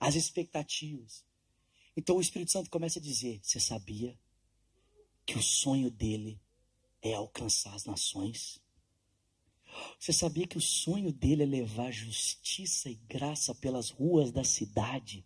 [0.00, 1.22] as expectativas.
[1.94, 4.18] Então o Espírito Santo começa a dizer: Você sabia
[5.26, 6.40] que o sonho dele
[7.02, 8.58] é alcançar as nações?
[9.98, 15.24] Você sabia que o sonho dele é levar justiça e graça pelas ruas da cidade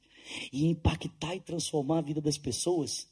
[0.53, 3.09] e impactar e transformar a vida das pessoas?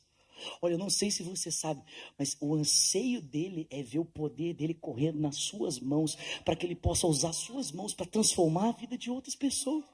[0.60, 1.82] Olha, eu não sei se você sabe,
[2.18, 6.66] mas o anseio dele é ver o poder dele correndo nas suas mãos, para que
[6.66, 9.84] ele possa usar suas mãos para transformar a vida de outras pessoas.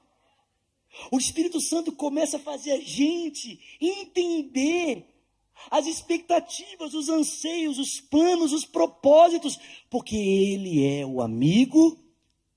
[1.11, 5.05] O Espírito Santo começa a fazer a gente entender
[5.69, 11.97] as expectativas, os anseios, os planos, os propósitos, porque Ele é o amigo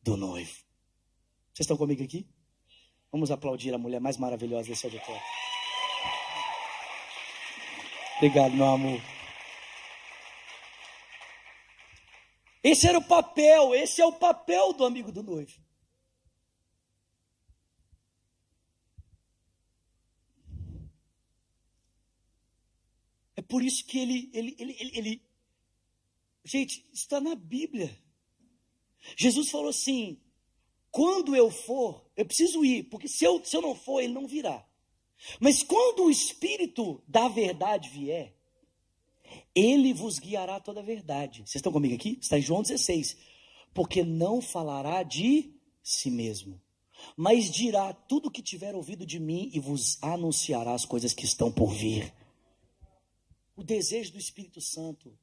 [0.03, 0.53] do noivo.
[1.53, 2.27] Vocês estão comigo aqui?
[3.11, 5.21] Vamos aplaudir a mulher mais maravilhosa desse auditório.
[8.17, 9.01] Obrigado, meu amor.
[12.63, 15.62] Esse era o papel, esse é o papel do amigo do noivo.
[23.53, 25.23] Por isso que ele, ele, ele, ele, ele...
[26.43, 27.95] gente, está na Bíblia.
[29.15, 30.19] Jesus falou assim:
[30.91, 34.27] quando eu for, eu preciso ir, porque se eu, se eu não for, ele não
[34.27, 34.67] virá.
[35.39, 38.35] Mas quando o Espírito da verdade vier,
[39.55, 41.41] ele vos guiará toda a verdade.
[41.41, 42.19] Vocês estão comigo aqui?
[42.23, 43.19] Está em João 16.
[43.75, 46.59] Porque não falará de si mesmo,
[47.15, 51.27] mas dirá tudo o que tiver ouvido de mim e vos anunciará as coisas que
[51.27, 52.15] estão por vir.
[53.55, 55.17] O desejo do Espírito Santo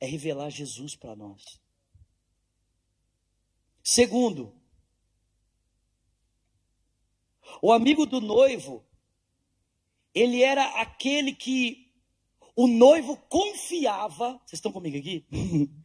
[0.00, 1.60] é revelar Jesus para nós.
[3.82, 4.54] Segundo,
[7.62, 8.84] o amigo do noivo,
[10.14, 11.92] ele era aquele que
[12.56, 14.32] o noivo confiava.
[14.38, 15.24] Vocês estão comigo aqui?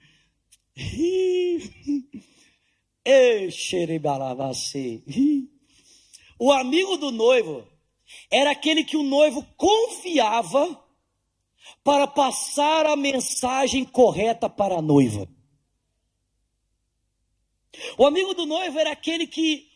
[6.40, 7.68] o amigo do noivo
[8.32, 10.89] era aquele que o noivo confiava
[11.84, 15.28] para passar a mensagem correta para a noiva.
[17.98, 19.70] O amigo do noivo era aquele que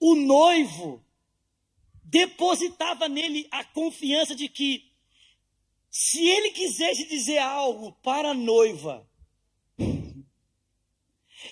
[0.00, 1.04] o noivo
[2.02, 4.90] depositava nele a confiança de que,
[5.90, 9.08] se ele quisesse dizer algo para a noiva,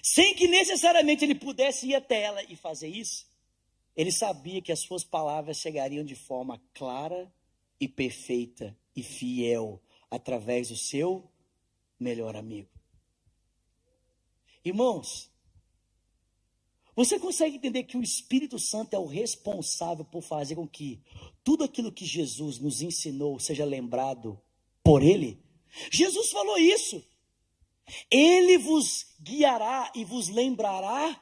[0.02, 3.26] sem que necessariamente ele pudesse ir até ela e fazer isso,
[3.96, 7.33] ele sabia que as suas palavras chegariam de forma clara
[7.83, 11.29] e perfeita e fiel através do seu
[11.99, 12.71] melhor amigo.
[14.64, 15.29] Irmãos,
[16.95, 21.03] você consegue entender que o Espírito Santo é o responsável por fazer com que
[21.42, 24.40] tudo aquilo que Jesus nos ensinou seja lembrado
[24.85, 25.42] por Ele?
[25.90, 27.05] Jesus falou isso.
[28.09, 31.21] Ele vos guiará e vos lembrará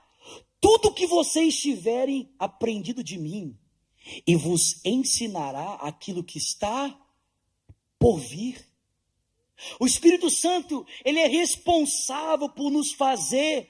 [0.60, 3.58] tudo o que vocês tiverem aprendido de mim
[4.26, 6.96] e vos ensinará aquilo que está
[7.98, 8.66] por vir.
[9.78, 13.68] O Espírito Santo, ele é responsável por nos fazer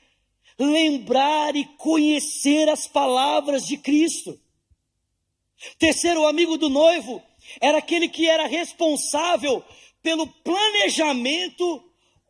[0.59, 4.39] lembrar e conhecer as palavras de Cristo.
[5.79, 7.23] Terceiro, o amigo do noivo
[7.61, 9.65] era aquele que era responsável
[10.03, 11.83] pelo planejamento,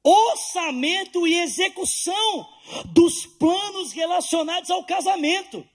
[0.02, 2.48] orçamento e execução
[2.86, 5.66] dos planos relacionados ao casamento.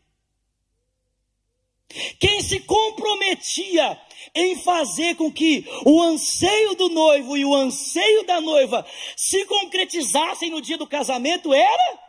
[2.25, 4.01] Quem se comprometia
[4.33, 8.83] em fazer com que o anseio do noivo e o anseio da noiva
[9.15, 11.99] se concretizassem no dia do casamento era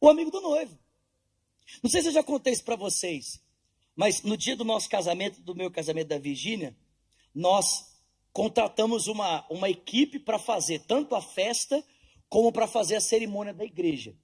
[0.00, 0.78] o amigo do noivo.
[1.82, 3.42] Não sei se eu já contei isso para vocês,
[3.94, 6.74] mas no dia do nosso casamento, do meu casamento da Virgínia,
[7.34, 7.94] nós
[8.32, 11.84] contratamos uma, uma equipe para fazer tanto a festa
[12.26, 14.16] como para fazer a cerimônia da igreja.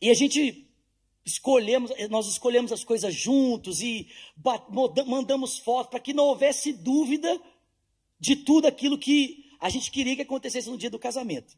[0.00, 0.63] E a gente
[1.24, 4.08] escolhemos, nós escolhemos as coisas juntos e
[5.06, 7.40] mandamos fotos para que não houvesse dúvida
[8.18, 11.56] de tudo aquilo que a gente queria que acontecesse no dia do casamento.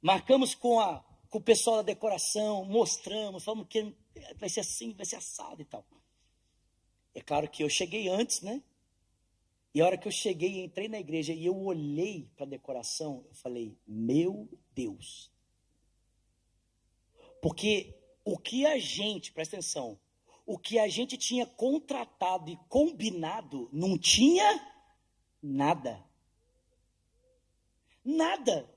[0.00, 3.94] Marcamos com, a, com o pessoal da decoração, mostramos, falamos que
[4.36, 5.86] vai ser assim, vai ser assado e tal.
[7.14, 8.62] É claro que eu cheguei antes, né?
[9.74, 13.24] E a hora que eu cheguei, entrei na igreja e eu olhei para a decoração,
[13.28, 15.30] eu falei: Meu Deus.
[17.42, 17.92] Porque
[18.24, 19.98] o que a gente, presta atenção,
[20.46, 24.64] o que a gente tinha contratado e combinado não tinha
[25.42, 26.00] nada.
[28.04, 28.72] Nada.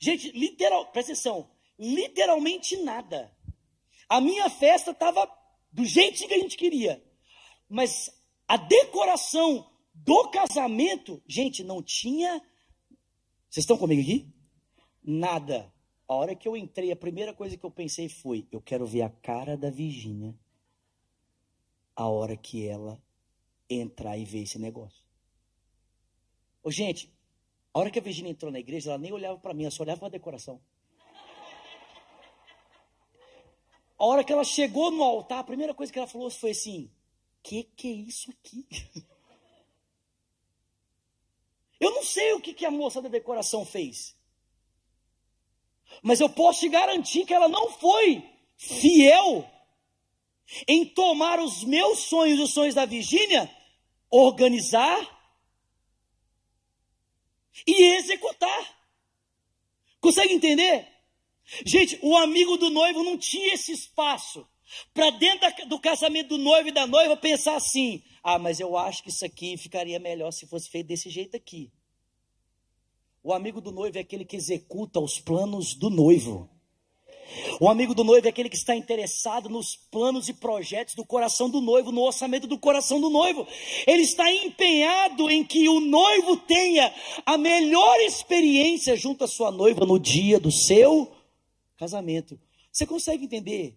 [0.00, 3.30] Gente, literal, presta atenção, literalmente nada.
[4.08, 5.30] A minha festa estava
[5.70, 7.04] do jeito que a gente queria,
[7.68, 8.10] mas
[8.48, 12.40] a decoração do casamento, gente, não tinha.
[13.50, 14.26] Vocês estão comigo aqui?
[15.02, 15.73] Nada.
[16.06, 19.02] A hora que eu entrei, a primeira coisa que eu pensei foi: eu quero ver
[19.02, 20.34] a cara da Virgínia
[21.96, 23.00] a hora que ela
[23.68, 25.02] entrar e ver esse negócio.
[26.62, 27.12] Ô, gente,
[27.72, 29.82] a hora que a Virgínia entrou na igreja, ela nem olhava para mim, ela só
[29.82, 30.60] olhava para a decoração.
[33.98, 36.90] A hora que ela chegou no altar, a primeira coisa que ela falou foi assim:
[37.42, 38.66] que que é isso aqui?
[41.80, 44.16] Eu não sei o que, que a moça da decoração fez.
[46.02, 48.22] Mas eu posso te garantir que ela não foi
[48.56, 49.48] fiel
[50.68, 53.50] em tomar os meus sonhos, os sonhos da Virgínia,
[54.10, 55.14] organizar
[57.66, 58.78] e executar.
[60.00, 60.86] Consegue entender?
[61.64, 64.46] Gente, o amigo do noivo não tinha esse espaço
[64.92, 69.02] para dentro do casamento do noivo e da noiva pensar assim: ah, mas eu acho
[69.02, 71.70] que isso aqui ficaria melhor se fosse feito desse jeito aqui.
[73.24, 76.50] O amigo do noivo é aquele que executa os planos do noivo.
[77.58, 81.48] O amigo do noivo é aquele que está interessado nos planos e projetos do coração
[81.48, 83.48] do noivo, no orçamento do coração do noivo.
[83.86, 86.94] Ele está empenhado em que o noivo tenha
[87.24, 91.10] a melhor experiência junto à sua noiva no dia do seu
[91.78, 92.38] casamento.
[92.70, 93.74] Você consegue entender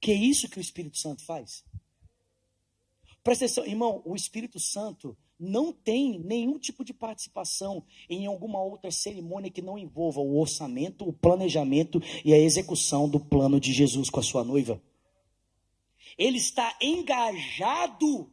[0.00, 1.64] que é isso que o Espírito Santo faz?
[3.24, 8.90] Presta atenção, irmão, o Espírito Santo não tem nenhum tipo de participação em alguma outra
[8.90, 14.10] cerimônia que não envolva o orçamento, o planejamento e a execução do plano de Jesus
[14.10, 14.82] com a sua noiva.
[16.16, 18.32] Ele está engajado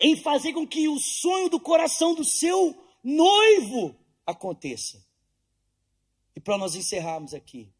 [0.00, 3.94] em fazer com que o sonho do coração do seu noivo
[4.26, 5.06] aconteça.
[6.34, 7.72] E para nós encerrarmos aqui,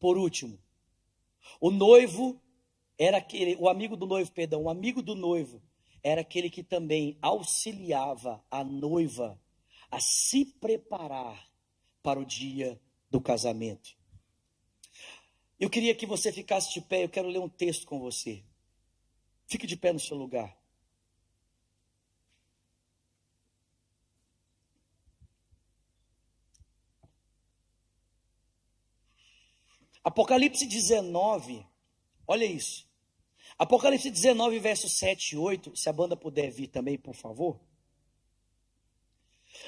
[0.00, 0.58] por último,
[1.60, 2.40] o noivo
[2.98, 5.62] era aquele, o amigo do noivo, perdão, o amigo do noivo
[6.02, 9.40] era aquele que também auxiliava a noiva
[9.90, 11.48] a se preparar
[12.02, 12.80] para o dia
[13.10, 13.96] do casamento.
[15.60, 18.42] Eu queria que você ficasse de pé, eu quero ler um texto com você.
[19.46, 20.56] Fique de pé no seu lugar.
[30.02, 31.64] Apocalipse 19,
[32.26, 32.90] olha isso.
[33.58, 37.60] Apocalipse 19, verso 7 e 8, se a banda puder vir também, por favor.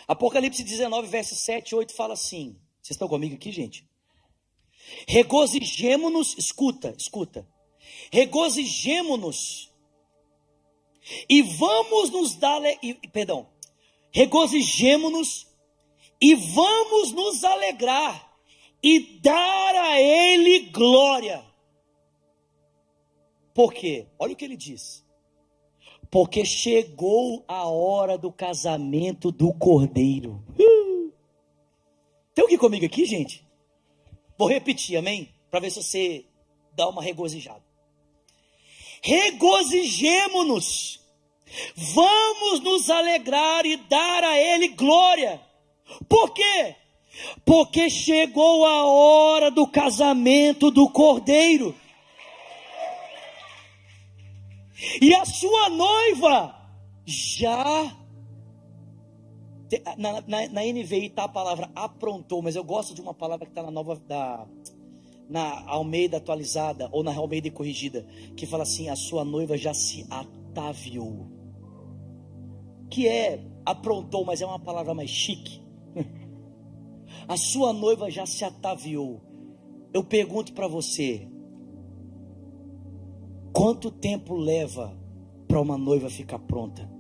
[0.09, 3.89] Apocalipse 19, verso 7 e 8 fala assim: vocês estão comigo aqui, gente?
[5.09, 7.49] Regozijemo-nos, escuta, escuta.
[8.13, 9.73] Regozijemo-nos
[11.29, 12.61] e vamos nos dar,
[13.13, 13.49] perdão,
[14.11, 15.47] regozijemo-nos
[16.21, 18.37] e vamos nos alegrar
[18.83, 21.45] e dar a Ele glória.
[23.55, 24.09] Por quê?
[24.19, 25.07] Olha o que ele diz.
[26.11, 30.43] Porque chegou a hora do casamento do cordeiro.
[32.35, 33.47] Tem alguém comigo aqui, gente?
[34.37, 35.33] Vou repetir, amém?
[35.51, 36.27] Para ver se você
[36.75, 37.63] dá uma regozijada.
[39.01, 41.01] Regozijemo-nos,
[41.77, 45.41] vamos nos alegrar e dar a Ele glória.
[46.09, 46.75] Por quê?
[47.45, 51.75] Porque chegou a hora do casamento do cordeiro.
[55.01, 56.55] E a sua noiva
[57.05, 57.97] já
[59.97, 63.53] na, na, na NVI está a palavra aprontou, mas eu gosto de uma palavra que
[63.53, 64.47] está na nova da
[65.29, 68.07] na Almeida atualizada ou na Almeida corrigida,
[68.37, 71.27] que fala assim: a sua noiva já se ataviou.
[72.91, 75.63] Que é aprontou, mas é uma palavra mais chique.
[77.27, 79.23] a sua noiva já se ataviou.
[79.93, 81.27] Eu pergunto para você:
[83.55, 84.93] quanto tempo leva
[85.47, 86.91] para uma noiva ficar pronta?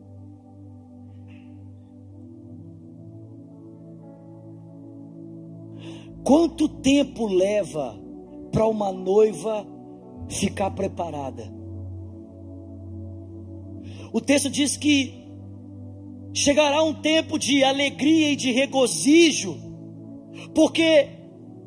[6.22, 8.00] Quanto tempo leva
[8.52, 9.66] para uma noiva
[10.30, 11.52] ficar preparada?
[14.12, 15.12] O texto diz que
[16.32, 19.56] chegará um tempo de alegria e de regozijo,
[20.54, 21.08] porque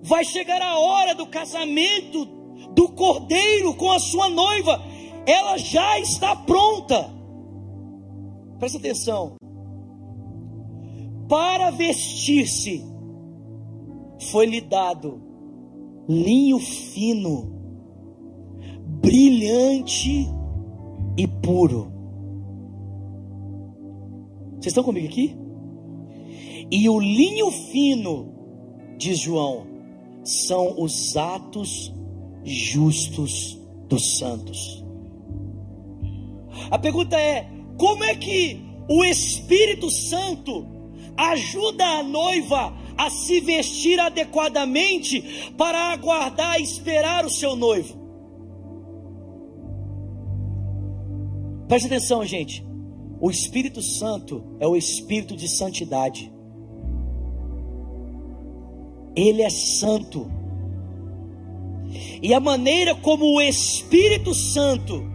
[0.01, 2.36] vai chegar a hora do casamento
[2.77, 4.79] do cordeiro com a sua noiva,
[5.25, 7.09] ela já está pronta.
[8.59, 9.35] Presta atenção.
[11.27, 12.85] Para vestir-se
[14.29, 15.19] foi-lhe dado
[16.07, 17.51] linho fino,
[19.01, 20.27] brilhante
[21.17, 21.91] e puro.
[24.51, 25.35] Vocês estão comigo aqui?
[26.69, 28.33] E o linho fino,
[28.97, 29.65] diz João,
[30.23, 31.96] são os atos
[32.47, 34.83] justos dos santos.
[36.71, 40.65] A pergunta é: como é que o Espírito Santo
[41.17, 47.95] ajuda a noiva a se vestir adequadamente para aguardar e esperar o seu noivo.
[51.67, 52.65] Preste atenção, gente.
[53.19, 56.31] O Espírito Santo é o Espírito de santidade.
[59.15, 60.31] Ele é santo.
[62.21, 65.05] E a maneira como o Espírito Santo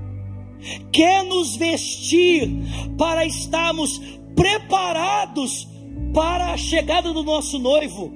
[0.92, 2.48] quer nos vestir
[2.96, 4.00] para estarmos
[4.34, 5.68] preparados
[6.14, 8.12] para a chegada do nosso noivo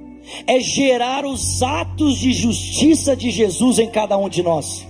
[0.46, 4.86] é gerar os atos de justiça de Jesus em cada um de nós.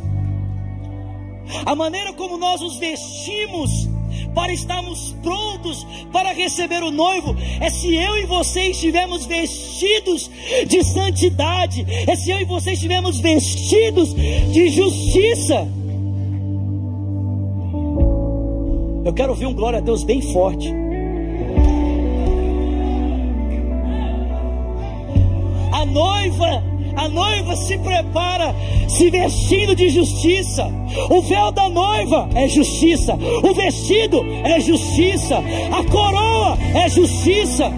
[1.64, 3.88] A maneira como nós os vestimos
[4.37, 10.30] para estarmos prontos para receber o noivo é se eu e você estivermos vestidos
[10.68, 15.66] de santidade, é se eu e você estivermos vestidos de justiça.
[19.07, 20.72] Eu quero ouvir um glória a Deus bem forte.
[25.97, 26.62] noiva,
[26.97, 28.55] a noiva se prepara
[28.88, 30.66] se vestindo de justiça.
[31.11, 35.36] O véu da noiva é justiça, o vestido é justiça,
[35.70, 37.70] a coroa é justiça.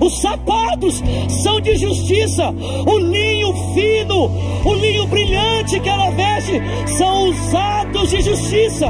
[0.00, 2.54] Os sapatos são de justiça,
[2.86, 4.30] o linho fino,
[4.64, 6.54] o linho brilhante que ela veste
[6.96, 8.86] são os atos de justiça.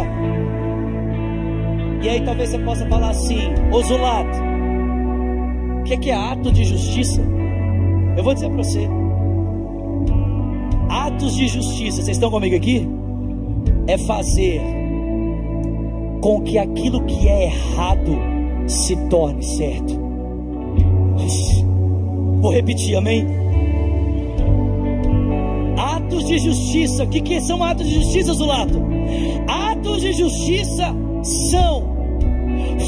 [2.00, 3.40] E aí talvez você possa falar assim,
[3.72, 4.38] Osulato,
[5.80, 7.20] o que, que é ato de justiça?
[8.16, 8.88] Eu vou dizer para você:
[11.14, 12.88] atos de justiça, vocês estão comigo aqui?
[13.86, 14.60] É fazer
[16.20, 18.18] com que aquilo que é errado
[18.66, 20.00] se torne certo.
[22.40, 23.26] Vou repetir, amém?
[25.76, 28.82] Atos de justiça, o que, que são atos de justiça, Zulato?
[29.46, 31.94] Atos de justiça são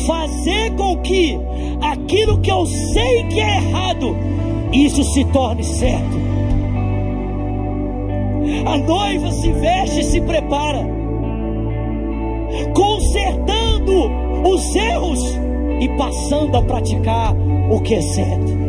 [0.07, 1.39] fazer com que
[1.81, 4.17] aquilo que eu sei que é errado,
[4.73, 6.36] isso se torne certo.
[8.67, 10.85] A noiva se veste e se prepara,
[12.75, 14.11] consertando
[14.45, 15.21] os erros
[15.81, 17.35] e passando a praticar
[17.71, 18.67] o que é certo.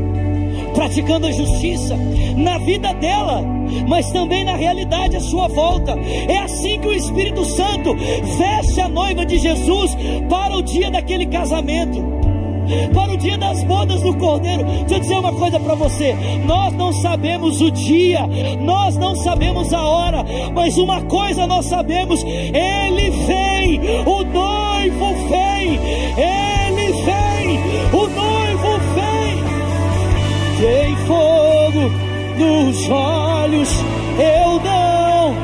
[0.76, 1.98] Praticando a justiça
[2.38, 3.44] na vida dela,
[3.88, 5.98] mas também na realidade à sua volta.
[6.30, 7.96] É assim que o Espírito Santo
[8.38, 9.98] veste a noiva de Jesus
[10.30, 12.17] para o dia daquele casamento
[12.94, 14.64] para o dia das bodas do Cordeiro.
[14.64, 16.16] Deixa eu dizer uma coisa para você:
[16.46, 18.22] nós não sabemos o dia,
[18.60, 25.80] nós não sabemos a hora, mas uma coisa nós sabemos: Ele vem, o noivo vem,
[26.18, 27.60] Ele vem,
[27.94, 29.38] o noivo vem.
[30.60, 31.92] Tem fogo
[32.38, 33.70] nos olhos,
[34.18, 35.36] eu não,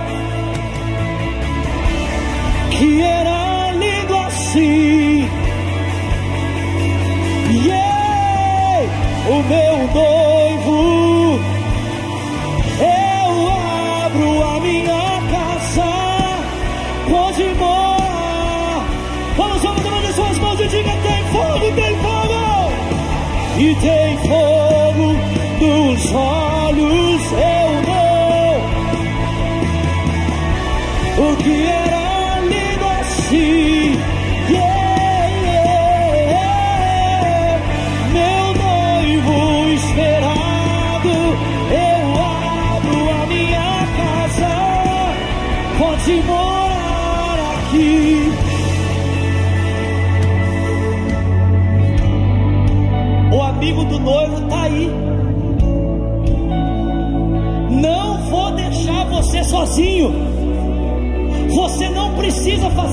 [2.72, 5.03] que era lindo assim.
[9.26, 11.40] O meu noivo,
[12.80, 13.52] eu
[14.06, 15.92] abro a minha casa,
[17.10, 18.86] pode morar.
[19.38, 22.72] Vamos, vamos, vamos, suas mãos e diga: tem fogo, tem fogo,
[23.58, 25.16] e tem fogo
[25.62, 26.53] nos olhos,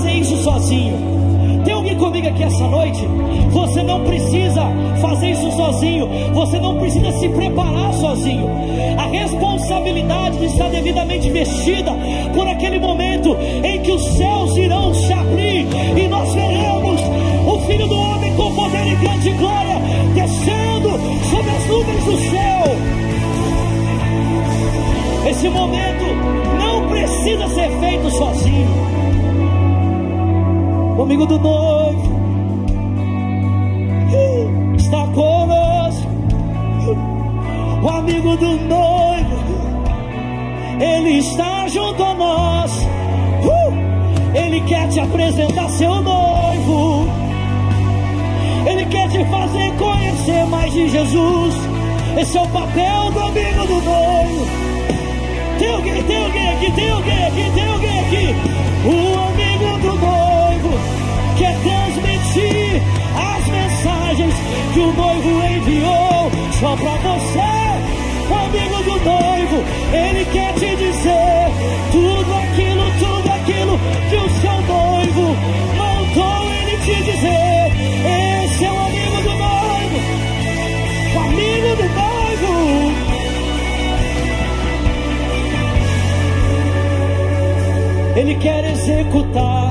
[0.01, 0.97] fazer isso sozinho.
[1.63, 3.07] Tem alguém comigo aqui essa noite?
[3.51, 4.63] Você não precisa
[4.99, 6.09] fazer isso sozinho.
[6.33, 8.49] Você não precisa se preparar sozinho.
[8.97, 11.93] A responsabilidade está devidamente vestida
[12.35, 17.01] por aquele momento em que os céus irão se abrir e nós veremos
[17.47, 19.77] o Filho do Homem com poder e grande glória
[20.15, 20.89] descendo
[21.29, 22.65] sobre as nuvens do céu.
[25.29, 26.05] Esse momento
[26.59, 28.90] não precisa ser feito sozinho.
[31.03, 32.21] Amigo do noivo
[34.77, 36.11] está conosco.
[37.83, 39.37] O amigo do noivo,
[40.79, 42.87] ele está junto a nós.
[43.45, 44.37] Uh!
[44.37, 47.09] Ele quer te apresentar seu noivo.
[48.67, 51.55] Ele quer te fazer conhecer mais de Jesus.
[52.19, 54.47] Esse é o papel do amigo do noivo.
[55.59, 58.35] Tem alguém, tem alguém aqui, tem alguém aqui, tem alguém aqui.
[58.85, 59.50] O amigo
[60.61, 60.79] noivo
[61.37, 62.83] quer transmitir
[63.17, 64.35] as mensagens
[64.73, 66.31] que o noivo enviou
[66.61, 67.41] só para você.
[68.31, 71.51] Amigo do noivo, ele quer te dizer
[71.91, 75.37] tudo aquilo, tudo aquilo que o seu noivo
[75.77, 77.73] mandou ele te dizer.
[78.45, 79.99] Esse é o amigo do noivo,
[81.27, 82.11] amigo do noivo.
[88.17, 89.70] Ele quer executar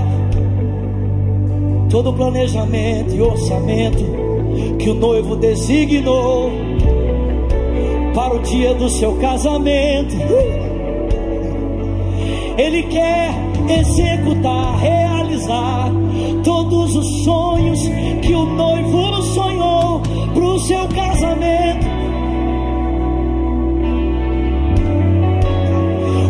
[1.90, 4.04] todo o planejamento e orçamento
[4.78, 6.52] que o noivo designou
[8.14, 10.16] para o dia do seu casamento.
[12.58, 13.34] Ele quer
[13.80, 15.92] executar, realizar
[16.44, 17.80] todos os sonhos
[18.22, 20.02] que o noivo sonhou
[20.34, 21.88] para o seu casamento.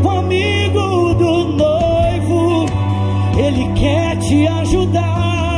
[0.03, 2.66] O amigo do noivo,
[3.38, 5.48] ele quer te ajudar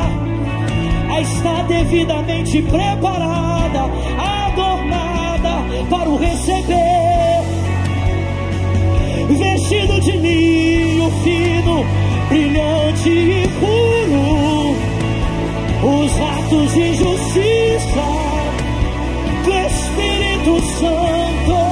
[1.22, 3.82] a estar devidamente preparada,
[4.18, 7.42] adornada para o receber.
[9.30, 11.86] Vestido de linho fino,
[12.28, 14.76] brilhante e puro,
[15.84, 18.04] os atos de justiça
[19.46, 21.71] do Espírito Santo.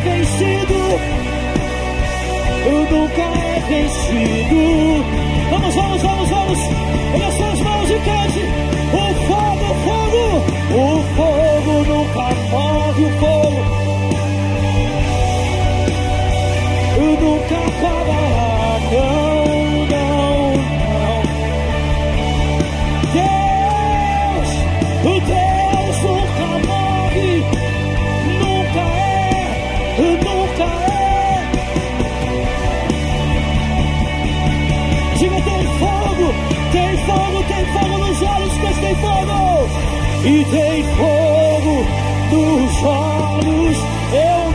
[0.00, 0.76] Vencido.
[2.90, 5.15] Nunca é vencido.
[40.26, 41.86] E tem fogo
[42.32, 43.76] nos olhos,
[44.12, 44.45] eu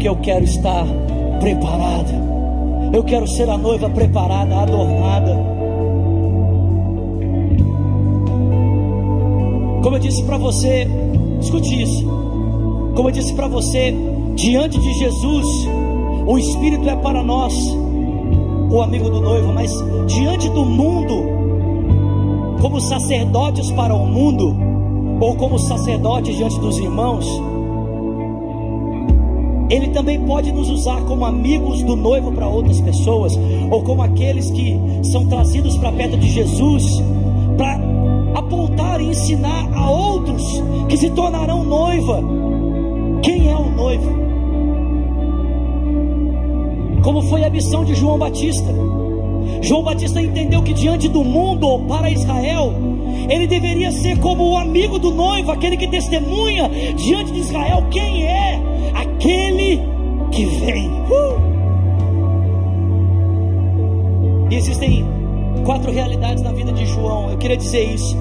[0.00, 0.86] porque eu quero estar
[1.40, 2.10] preparada.
[2.90, 5.36] Eu quero ser a noiva preparada, adornada.
[9.82, 10.88] Como eu disse para você,
[11.38, 12.02] escute isso.
[12.96, 13.94] Como eu disse para você,
[14.36, 15.46] diante de Jesus,
[16.26, 17.54] o Espírito é para nós,
[18.70, 19.70] o amigo do noivo, mas
[20.06, 24.56] diante do mundo, como sacerdotes para o mundo,
[25.20, 27.49] ou como sacerdotes diante dos irmãos,
[30.00, 33.38] também pode nos usar como amigos do noivo para outras pessoas,
[33.70, 34.80] ou como aqueles que
[35.12, 37.02] são trazidos para perto de Jesus,
[37.58, 37.78] para
[38.34, 40.42] apontar e ensinar a outros
[40.88, 42.22] que se tornarão noiva.
[43.22, 44.20] Quem é o noivo?
[47.02, 48.72] Como foi a missão de João Batista?
[49.60, 52.72] João Batista entendeu que diante do mundo ou para Israel,
[53.28, 58.24] ele deveria ser como o amigo do noivo, aquele que testemunha diante de Israel quem
[58.24, 59.89] é aquele
[60.30, 60.88] que vem.
[60.88, 61.50] Uh!
[64.50, 65.04] E existem
[65.64, 67.30] quatro realidades na vida de João.
[67.30, 68.16] Eu queria dizer isso.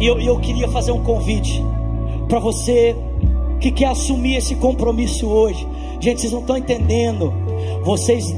[0.00, 1.62] E eu, eu queria fazer um convite
[2.28, 2.96] para você
[3.60, 5.66] que quer assumir esse compromisso hoje.
[6.00, 7.32] Gente, vocês não estão entendendo.
[7.84, 8.34] Vocês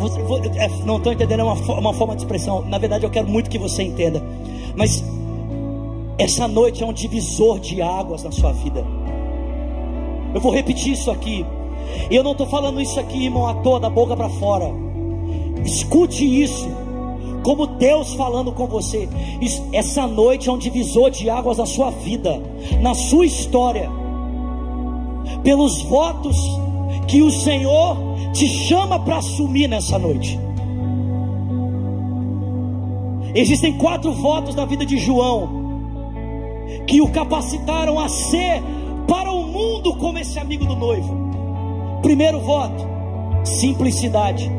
[0.00, 2.62] você- vo- é, não estão entendendo é uma, uma forma de expressão.
[2.62, 4.22] Na verdade, eu quero muito que você entenda.
[4.76, 5.04] Mas
[6.18, 8.84] essa noite é um divisor de águas na sua vida.
[10.34, 11.46] Eu vou repetir isso aqui.
[12.10, 14.72] E eu não estou falando isso aqui, irmão, à toa, da boca para fora.
[15.64, 16.68] Escute isso.
[17.42, 19.08] Como Deus falando com você.
[19.72, 22.40] Essa noite é um divisor de águas na sua vida,
[22.80, 23.90] na sua história.
[25.42, 26.36] Pelos votos
[27.08, 27.96] que o Senhor
[28.32, 30.38] te chama para assumir nessa noite.
[33.34, 35.62] Existem quatro votos na vida de João
[36.86, 38.62] que o capacitaram a ser
[39.08, 41.31] para o mundo como esse amigo do noivo.
[42.02, 42.84] Primeiro voto:
[43.44, 44.50] simplicidade.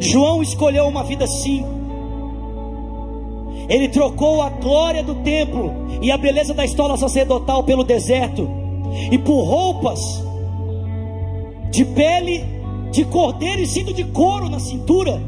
[0.00, 1.80] João escolheu uma vida simples.
[3.68, 8.48] Ele trocou a glória do templo e a beleza da história sacerdotal pelo deserto
[9.12, 10.00] e por roupas
[11.70, 12.44] de pele
[12.90, 15.22] de cordeiro e cinto de couro na cintura.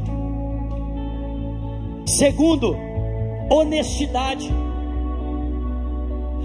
[2.05, 2.75] Segundo,
[3.49, 4.51] honestidade.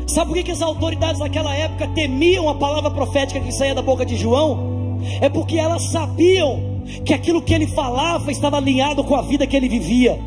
[0.09, 4.07] Sabe por que, as autoridades naquela época temiam a palavra profética que saía da boca
[4.07, 4.99] de João?
[5.21, 9.55] É porque elas sabiam que aquilo que ele falava estava alinhado com a vida que
[9.55, 10.19] ele vivia.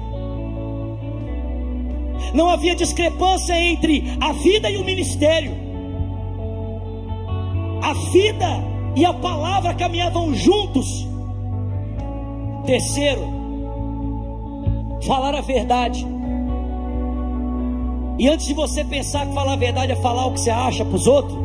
[2.32, 5.52] Não havia discrepância entre a vida e o ministério.
[7.82, 8.64] A vida
[8.96, 11.08] e a palavra caminhavam juntos.
[12.68, 13.28] Terceiro,
[15.02, 16.06] falar a verdade.
[18.22, 20.86] E antes de você pensar que falar a verdade é falar o que você acha
[20.86, 21.36] para os outros,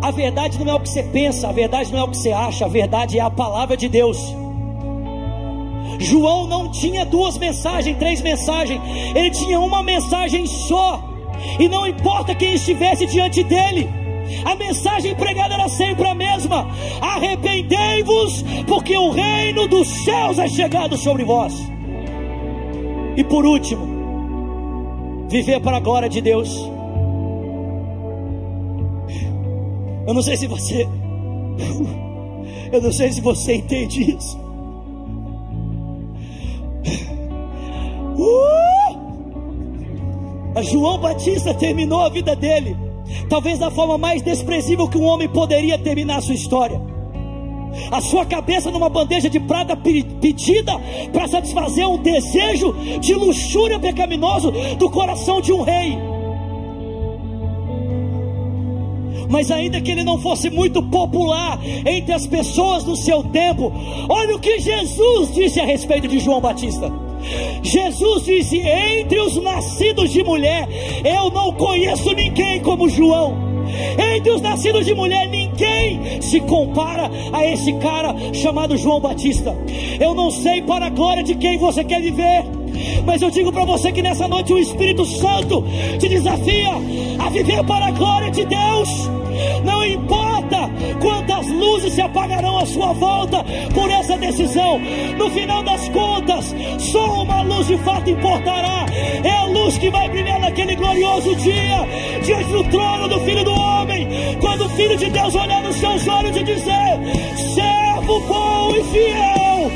[0.00, 2.30] a verdade não é o que você pensa, a verdade não é o que você
[2.30, 4.16] acha, a verdade é a palavra de Deus.
[5.98, 8.80] João não tinha duas mensagens, três mensagens,
[9.16, 11.02] ele tinha uma mensagem só,
[11.58, 13.90] e não importa quem estivesse diante dele,
[14.44, 16.68] a mensagem pregada era sempre a mesma:
[17.00, 21.52] arrependei-vos, porque o reino dos céus é chegado sobre vós.
[23.16, 23.95] E por último,
[25.28, 26.48] viver para a glória de Deus.
[30.06, 30.86] Eu não sei se você,
[32.72, 34.38] eu não sei se você entende isso.
[38.18, 38.66] Uh!
[40.62, 42.76] João Batista terminou a vida dele,
[43.28, 46.80] talvez da forma mais desprezível que um homem poderia terminar a sua história.
[47.90, 50.72] A sua cabeça numa bandeja de prata pedida
[51.12, 55.96] para satisfazer um desejo de luxúria pecaminoso do coração de um rei.
[59.28, 63.72] mas ainda que ele não fosse muito popular entre as pessoas do seu tempo,
[64.08, 66.92] olha o que Jesus disse a respeito de João Batista.
[67.62, 70.68] Jesus disse: Entre os nascidos de mulher,
[71.04, 73.34] eu não conheço ninguém como João.
[74.14, 75.45] Entre os nascidos de mulher, ninguém
[76.20, 79.56] se compara a esse cara chamado João Batista.
[80.00, 82.44] Eu não sei para a glória de quem você quer viver,
[83.04, 85.64] mas eu digo para você que nessa noite o Espírito Santo
[85.98, 86.72] te desafia
[87.18, 89.10] a viver para a glória de Deus.
[89.64, 93.44] Não importa quantas luzes se apagarão à sua volta
[93.74, 94.80] por essa decisão.
[95.18, 98.86] No final das contas, só uma luz de fato importará.
[99.22, 101.86] É a luz que vai brilhar naquele glorioso dia,
[102.24, 103.65] diante do trono do Filho do Homem.
[104.76, 107.00] Filho de Deus olhar nos seus olhos e dizer:
[107.54, 109.70] servo bom e fiel,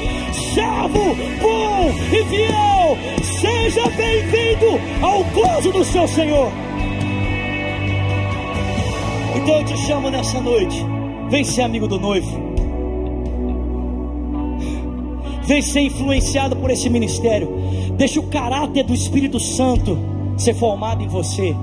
[0.54, 6.52] servo bom e fiel, seja bem-vindo ao gozo do seu Senhor.
[9.36, 10.84] Então eu te chamo nessa noite.
[11.30, 12.50] Vem ser amigo do noivo.
[15.44, 17.48] Vem ser influenciado por esse ministério.
[17.96, 19.98] Deixa o caráter do Espírito Santo
[20.36, 21.56] ser formado em você.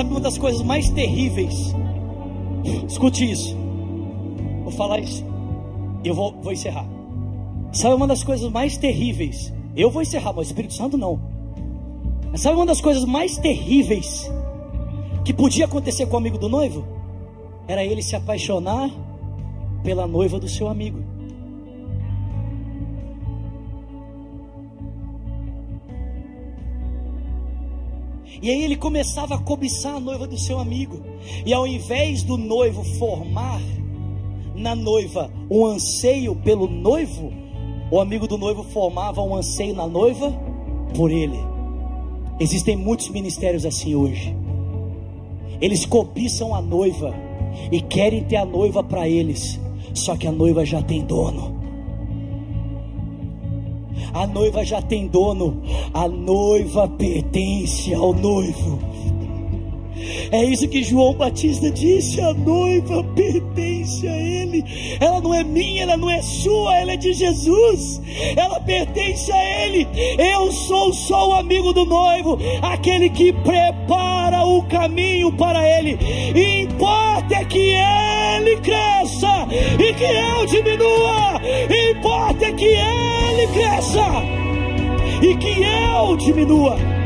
[0.00, 1.74] Sabe uma das coisas mais terríveis?
[2.88, 3.54] Escute isso.
[4.62, 5.22] Vou falar isso.
[6.02, 6.88] Eu vou, vou encerrar.
[7.70, 9.52] Sabe uma das coisas mais terríveis?
[9.76, 11.20] Eu vou encerrar, mas o Espírito Santo não.
[12.30, 14.32] Mas sabe uma das coisas mais terríveis
[15.22, 16.82] que podia acontecer com o amigo do noivo?
[17.68, 18.88] Era ele se apaixonar
[19.84, 21.04] pela noiva do seu amigo.
[28.42, 31.02] E aí ele começava a cobiçar a noiva do seu amigo.
[31.44, 33.60] E ao invés do noivo formar
[34.54, 37.32] na noiva um anseio pelo noivo,
[37.90, 40.32] o amigo do noivo formava um anseio na noiva
[40.94, 41.38] por ele.
[42.38, 44.34] Existem muitos ministérios assim hoje.
[45.60, 47.14] Eles cobiçam a noiva
[47.70, 49.60] e querem ter a noiva para eles,
[49.92, 51.59] só que a noiva já tem dono.
[54.12, 55.62] A noiva já tem dono,
[55.92, 58.78] a noiva pertence ao noivo.
[60.30, 64.64] É isso que João Batista disse: a noiva pertence a Ele.
[65.00, 68.00] Ela não é minha, ela não é sua, ela é de Jesus.
[68.36, 69.86] Ela pertence a Ele.
[70.18, 75.98] Eu sou só o amigo do noivo, aquele que prepara o caminho para Ele.
[76.34, 79.46] E importa é que Ele cresça
[79.78, 81.40] e que eu diminua.
[81.90, 84.40] Importa é que Ele cresça
[85.22, 86.99] e que eu diminua.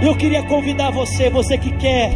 [0.00, 2.12] Eu queria convidar você, você que quer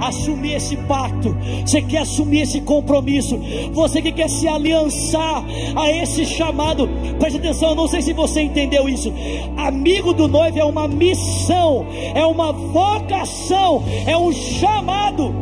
[0.00, 3.38] assumir esse pacto, você quer assumir esse compromisso,
[3.72, 8.42] você que quer se aliançar a esse chamado, preste atenção, eu não sei se você
[8.42, 9.12] entendeu isso.
[9.56, 15.34] Amigo do noivo é uma missão, é uma vocação, é um chamado.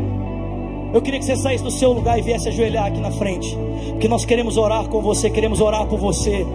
[0.93, 3.57] Eu queria que você saísse do seu lugar e viesse ajoelhar aqui na frente,
[3.91, 6.47] porque nós queremos orar com você, queremos orar por você.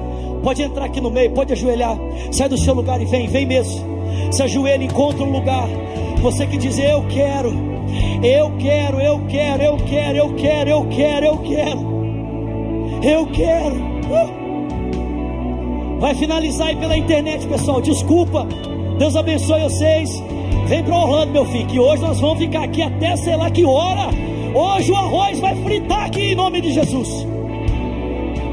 [0.41, 1.97] Pode entrar aqui no meio, pode ajoelhar,
[2.31, 3.98] sai do seu lugar e vem, vem mesmo.
[4.31, 5.67] Se ajoelha, encontra um lugar.
[6.21, 7.51] Você que diz, eu quero,
[8.23, 11.79] eu quero, eu quero, eu quero, eu quero, eu quero, eu quero,
[13.03, 13.75] eu quero.
[13.75, 14.39] Uh!
[15.99, 17.81] Vai finalizar aí pela internet, pessoal.
[17.81, 18.47] Desculpa.
[18.97, 20.23] Deus abençoe vocês.
[20.67, 23.65] Vem para Orlando, meu filho, que hoje nós vamos ficar aqui até sei lá que
[23.65, 24.09] hora.
[24.53, 27.27] Hoje o arroz vai fritar aqui em nome de Jesus.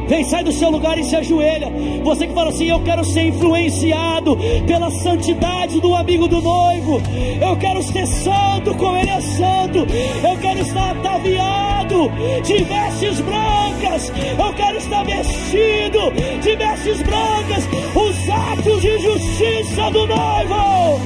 [0.08, 1.68] Vem, sai do seu lugar e se ajoelha.
[2.04, 4.36] Você que fala assim: Eu quero ser influenciado
[4.66, 7.00] pela santidade do amigo do noivo.
[7.40, 9.78] Eu quero ser santo como ele é santo.
[10.22, 12.10] Eu quero estar ataviado
[12.44, 14.12] de vestes brancas.
[14.38, 17.68] Eu quero estar vestido de vestes brancas.
[17.94, 21.00] Os atos de justiça do noivo.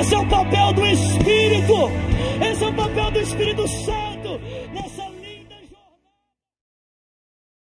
[0.00, 1.90] Esse é o papel do Espírito.
[2.40, 4.13] Esse é o papel do Espírito Santo.